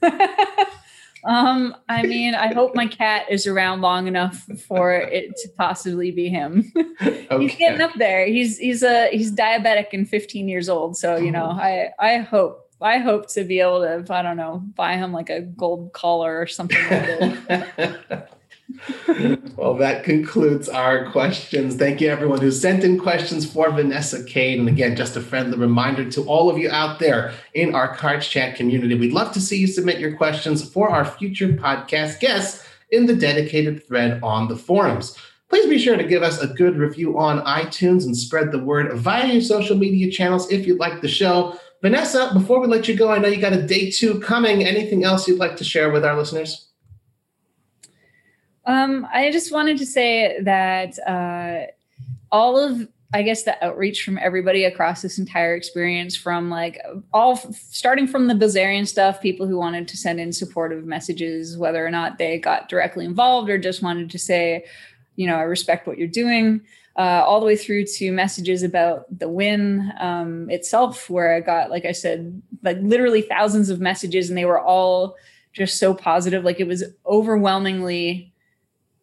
[1.24, 6.10] um, I mean, I hope my cat is around long enough for it to possibly
[6.10, 6.72] be him.
[7.30, 7.46] Okay.
[7.46, 8.26] he's getting up there.
[8.26, 10.96] He's he's a he's diabetic and 15 years old.
[10.96, 11.60] So, you know, oh.
[11.60, 15.30] I I hope I hope to be able to, I don't know, buy him like
[15.30, 18.28] a gold collar or something like
[19.56, 21.76] well, that concludes our questions.
[21.76, 24.58] Thank you, everyone who sent in questions for Vanessa Kade.
[24.58, 28.28] And again, just a friendly reminder to all of you out there in our Cards
[28.28, 28.94] Chat community.
[28.94, 33.16] We'd love to see you submit your questions for our future podcast guests in the
[33.16, 35.16] dedicated thread on the forums.
[35.48, 38.92] Please be sure to give us a good review on iTunes and spread the word
[38.98, 41.58] via your social media channels if you like the show.
[41.80, 44.64] Vanessa, before we let you go, I know you got a day two coming.
[44.64, 46.67] Anything else you'd like to share with our listeners?
[48.68, 51.72] Um, I just wanted to say that uh,
[52.30, 56.78] all of I guess the outreach from everybody across this entire experience, from like
[57.14, 61.84] all starting from the Bilzerian stuff, people who wanted to send in supportive messages, whether
[61.84, 64.66] or not they got directly involved or just wanted to say,
[65.16, 66.60] you know, I respect what you're doing,
[66.96, 71.70] uh, all the way through to messages about the win um, itself, where I got,
[71.70, 75.16] like I said, like literally thousands of messages, and they were all
[75.54, 76.44] just so positive.
[76.44, 78.34] Like it was overwhelmingly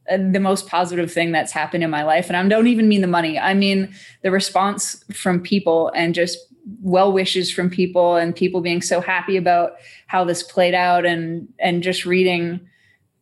[0.10, 2.28] Uh, the most positive thing that's happened in my life.
[2.28, 3.40] And I don't even mean the money.
[3.40, 6.38] I mean the response from people and just
[6.82, 9.74] well wishes from people and people being so happy about
[10.08, 12.60] how this played out and and just reading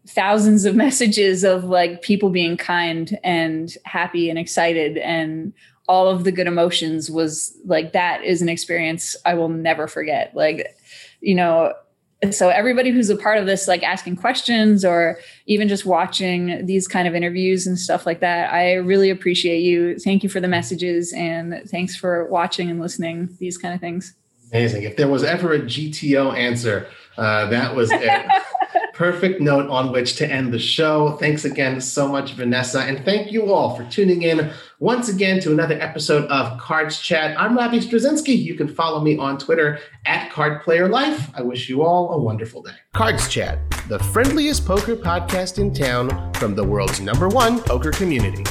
[0.08, 5.54] thousands of messages of like people being kind and happy and excited and
[5.88, 10.34] all of the good emotions was like that is an experience I will never forget.
[10.34, 10.78] Like,
[11.20, 11.74] you know,
[12.32, 15.18] so everybody who's a part of this like asking questions or
[15.48, 19.98] even just watching these kind of interviews and stuff like that i really appreciate you.
[19.98, 24.14] Thank you for the messages and thanks for watching and listening these kind of things.
[24.52, 24.84] Amazing.
[24.84, 28.26] If there was ever a gto answer uh, that was it
[29.04, 31.18] perfect note on which to end the show.
[31.18, 32.84] Thanks again so much, Vanessa.
[32.84, 34.50] And thank you all for tuning in
[34.80, 37.38] once again to another episode of Cards Chat.
[37.38, 38.42] I'm Robbie Strazynski.
[38.42, 41.32] You can follow me on Twitter at CardPlayerLife.
[41.36, 42.76] I wish you all a wonderful day.
[42.94, 48.46] Cards Chat, the friendliest poker podcast in town from the world's number one poker community.